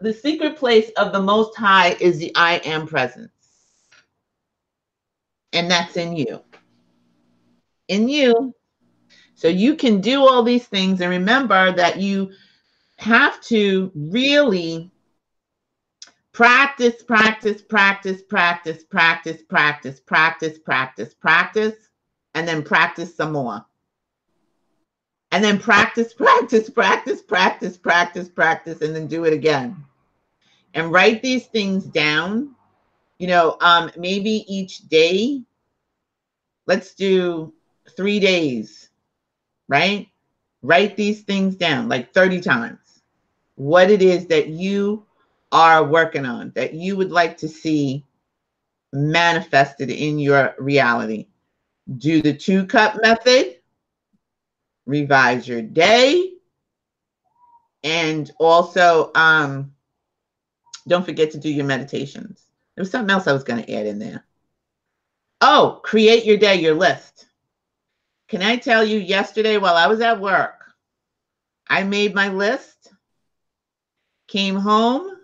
[0.00, 3.30] the secret place of the most high is the I am presence
[5.52, 6.40] and that's in you.
[7.88, 8.54] In you.
[9.34, 12.32] So you can do all these things and remember that you
[12.98, 14.90] have to really
[16.32, 21.74] practice, practice, practice, practice, practice, practice, practice, practice, practice,
[22.34, 23.64] and then practice some more.
[25.32, 29.84] And then practice, practice, practice, practice, practice, practice, and then do it again.
[30.74, 32.56] And write these things down
[33.18, 35.42] you know, um, maybe each day,
[36.66, 37.52] let's do
[37.96, 38.90] three days,
[39.68, 40.08] right?
[40.62, 42.78] Write these things down like 30 times.
[43.56, 45.04] What it is that you
[45.52, 48.04] are working on, that you would like to see
[48.92, 51.26] manifested in your reality.
[51.98, 53.56] Do the two cup method,
[54.86, 56.32] revise your day,
[57.84, 59.72] and also um,
[60.88, 62.46] don't forget to do your meditations.
[62.74, 64.24] There was something else I was going to add in there.
[65.40, 67.26] Oh, create your day, your list.
[68.28, 70.64] Can I tell you, yesterday while I was at work,
[71.68, 72.75] I made my list,
[74.28, 75.16] came home,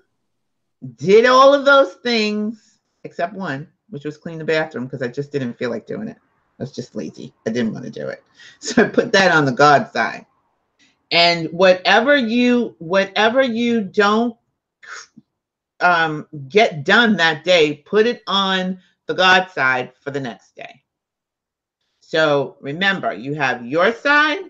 [0.96, 5.32] did all of those things, except one, which was clean the bathroom because I just
[5.32, 6.16] didn't feel like doing it.
[6.58, 7.32] I was just lazy.
[7.46, 8.22] I didn't want to do it.
[8.60, 10.26] So I put that on the God side.
[11.10, 14.36] And whatever you, whatever you don't
[15.80, 20.82] um, get done that day, put it on the God side for the next day.
[22.00, 24.44] So remember, you have your side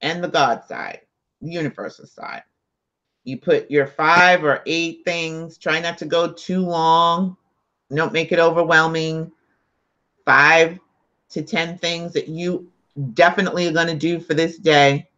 [0.00, 1.00] and the God side,
[1.40, 2.42] the universal side.
[3.26, 7.36] You put your five or eight things, try not to go too long,
[7.92, 9.32] don't make it overwhelming.
[10.24, 10.78] Five
[11.30, 12.70] to 10 things that you
[13.14, 15.08] definitely are going to do for this day,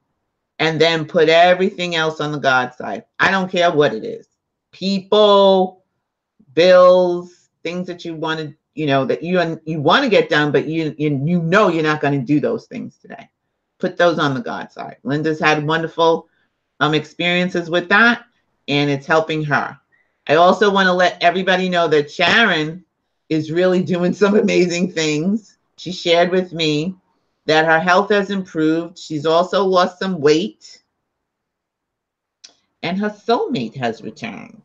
[0.58, 3.04] and then put everything else on the God side.
[3.20, 4.26] I don't care what it is
[4.72, 5.84] people,
[6.54, 10.50] bills, things that you want to, you know, that you you want to get done,
[10.50, 13.28] but you you, you know you're not going to do those things today.
[13.78, 14.96] Put those on the God side.
[15.04, 16.27] Linda's had wonderful
[16.80, 18.24] um, experiences with that,
[18.68, 19.78] and it's helping her.
[20.26, 22.84] I also want to let everybody know that Sharon
[23.28, 25.58] is really doing some amazing things.
[25.76, 26.94] She shared with me
[27.46, 28.98] that her health has improved.
[28.98, 30.82] She's also lost some weight
[32.82, 34.62] and her soulmate has returned.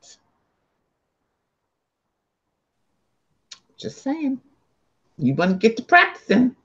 [3.77, 4.39] Just saying.
[5.17, 6.55] You want to get to practicing.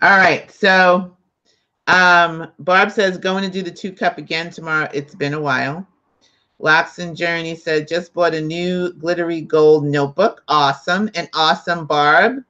[0.00, 0.50] All right.
[0.50, 1.16] So
[1.86, 4.88] um, Barb says, going to do the two cup again tomorrow.
[4.92, 5.86] It's been a while.
[6.60, 10.42] and Journey said, just bought a new glittery gold notebook.
[10.48, 11.10] Awesome.
[11.14, 12.44] And awesome, Barb.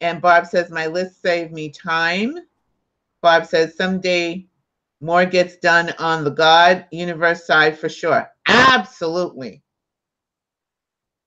[0.00, 2.38] And Barb says, my list saved me time.
[3.22, 4.46] Barb says, someday
[5.00, 8.30] more gets done on the God universe side for sure.
[8.46, 9.62] Absolutely.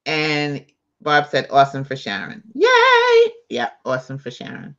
[0.05, 0.65] And
[1.01, 2.43] Barb said, awesome for Sharon.
[2.53, 3.31] Yay!
[3.49, 4.75] Yeah, awesome for Sharon.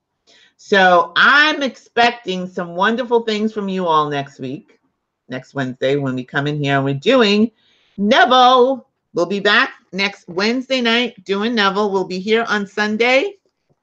[0.63, 4.79] So I'm expecting some wonderful things from you all next week,
[5.27, 7.51] next Wednesday when we come in here and we're doing
[7.97, 8.87] Neville.
[9.15, 11.91] We'll be back next Wednesday night doing Neville.
[11.91, 13.37] We'll be here on Sunday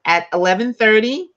[0.05, 1.29] at 11:30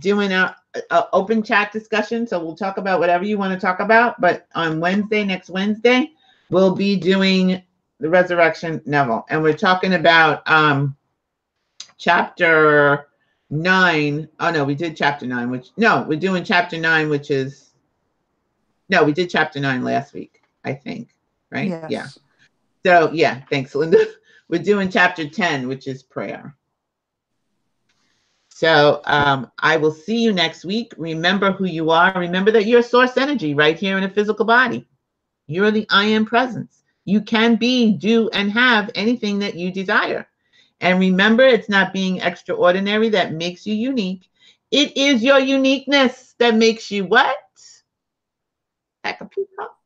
[0.00, 0.56] doing a
[0.88, 2.26] a open chat discussion.
[2.26, 4.18] So we'll talk about whatever you want to talk about.
[4.18, 6.12] But on Wednesday, next Wednesday,
[6.48, 7.62] we'll be doing
[7.98, 10.96] the resurrection Neville, and we're talking about um
[11.98, 13.09] chapter
[13.50, 14.28] nine.
[14.38, 17.70] Oh no, we did chapter nine, which no, we're doing chapter nine, which is
[18.88, 21.14] no, we did chapter nine last week, I think.
[21.50, 21.68] Right?
[21.68, 21.90] Yes.
[21.90, 22.06] Yeah.
[22.84, 24.06] So yeah, thanks, Linda.
[24.48, 26.56] We're doing chapter 10, which is prayer.
[28.48, 30.92] So um, I will see you next week.
[30.98, 32.12] Remember who you are.
[32.16, 34.88] Remember that you're source energy right here in a physical body.
[35.46, 36.82] You're the I am presence.
[37.04, 40.26] You can be, do, and have anything that you desire.
[40.80, 44.28] And remember, it's not being extraordinary that makes you unique.
[44.70, 47.36] It is your uniqueness that makes you what?
[49.04, 49.76] Like a peacock.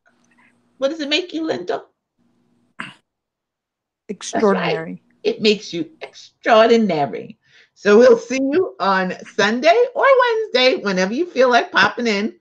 [0.78, 1.84] What does it make you, Linda?
[4.08, 5.02] Extraordinary.
[5.22, 7.38] It makes you extraordinary.
[7.74, 12.34] So we'll see you on Sunday or Wednesday, whenever you feel like popping in.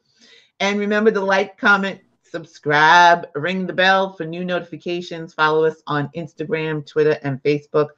[0.59, 5.33] And remember to like, comment, subscribe, ring the bell for new notifications.
[5.33, 7.89] Follow us on Instagram, Twitter, and Facebook.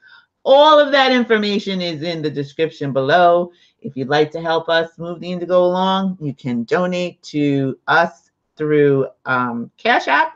[0.46, 3.52] All of that information is in the description below.
[3.82, 8.30] If you'd like to help us move the Indigo along, you can donate to us
[8.56, 10.34] through um, Cash App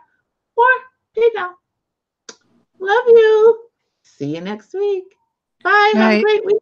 [0.56, 0.66] or
[1.16, 1.52] PayPal.
[2.80, 3.60] Love you.
[4.02, 5.16] See you next week.
[5.64, 5.92] Bye.
[5.94, 6.58] Have a great week.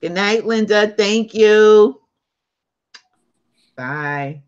[0.00, 0.88] Good night, Linda.
[0.96, 2.00] Thank you.
[3.76, 4.42] Bye.